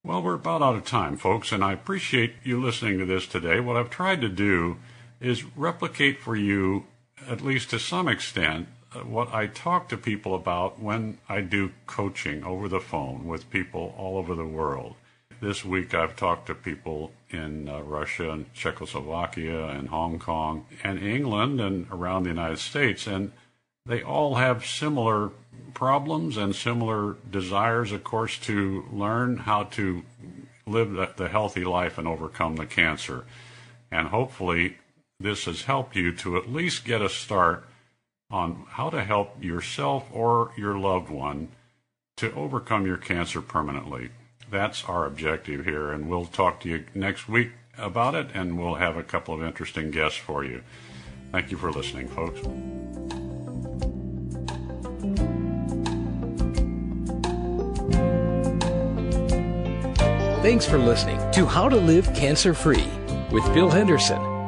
[0.04, 3.60] Well, we're about out of time, folks, and I appreciate you listening to this today.
[3.60, 4.78] What I've tried to do
[5.20, 6.86] is replicate for you,
[7.28, 8.68] at least to some extent,
[9.04, 13.94] what I talk to people about when I do coaching over the phone with people
[13.98, 14.96] all over the world.
[15.42, 21.02] This week I've talked to people in uh, Russia and Czechoslovakia and Hong Kong and
[21.02, 23.32] England and around the United States, and
[23.86, 25.32] they all have similar
[25.74, 30.04] problems and similar desires, of course, to learn how to
[30.68, 33.24] live the healthy life and overcome the cancer.
[33.90, 34.78] And hopefully,
[35.22, 37.66] this has helped you to at least get a start
[38.30, 41.48] on how to help yourself or your loved one
[42.18, 44.10] to overcome your cancer permanently.
[44.52, 48.76] That's our objective here, and we'll talk to you next week about it, and we'll
[48.76, 50.64] have a couple of interesting guests for you.
[51.32, 52.40] Thank you for listening, folks.
[60.42, 62.88] Thanks for listening to How to Live Cancer Free
[63.32, 64.39] with Bill Henderson.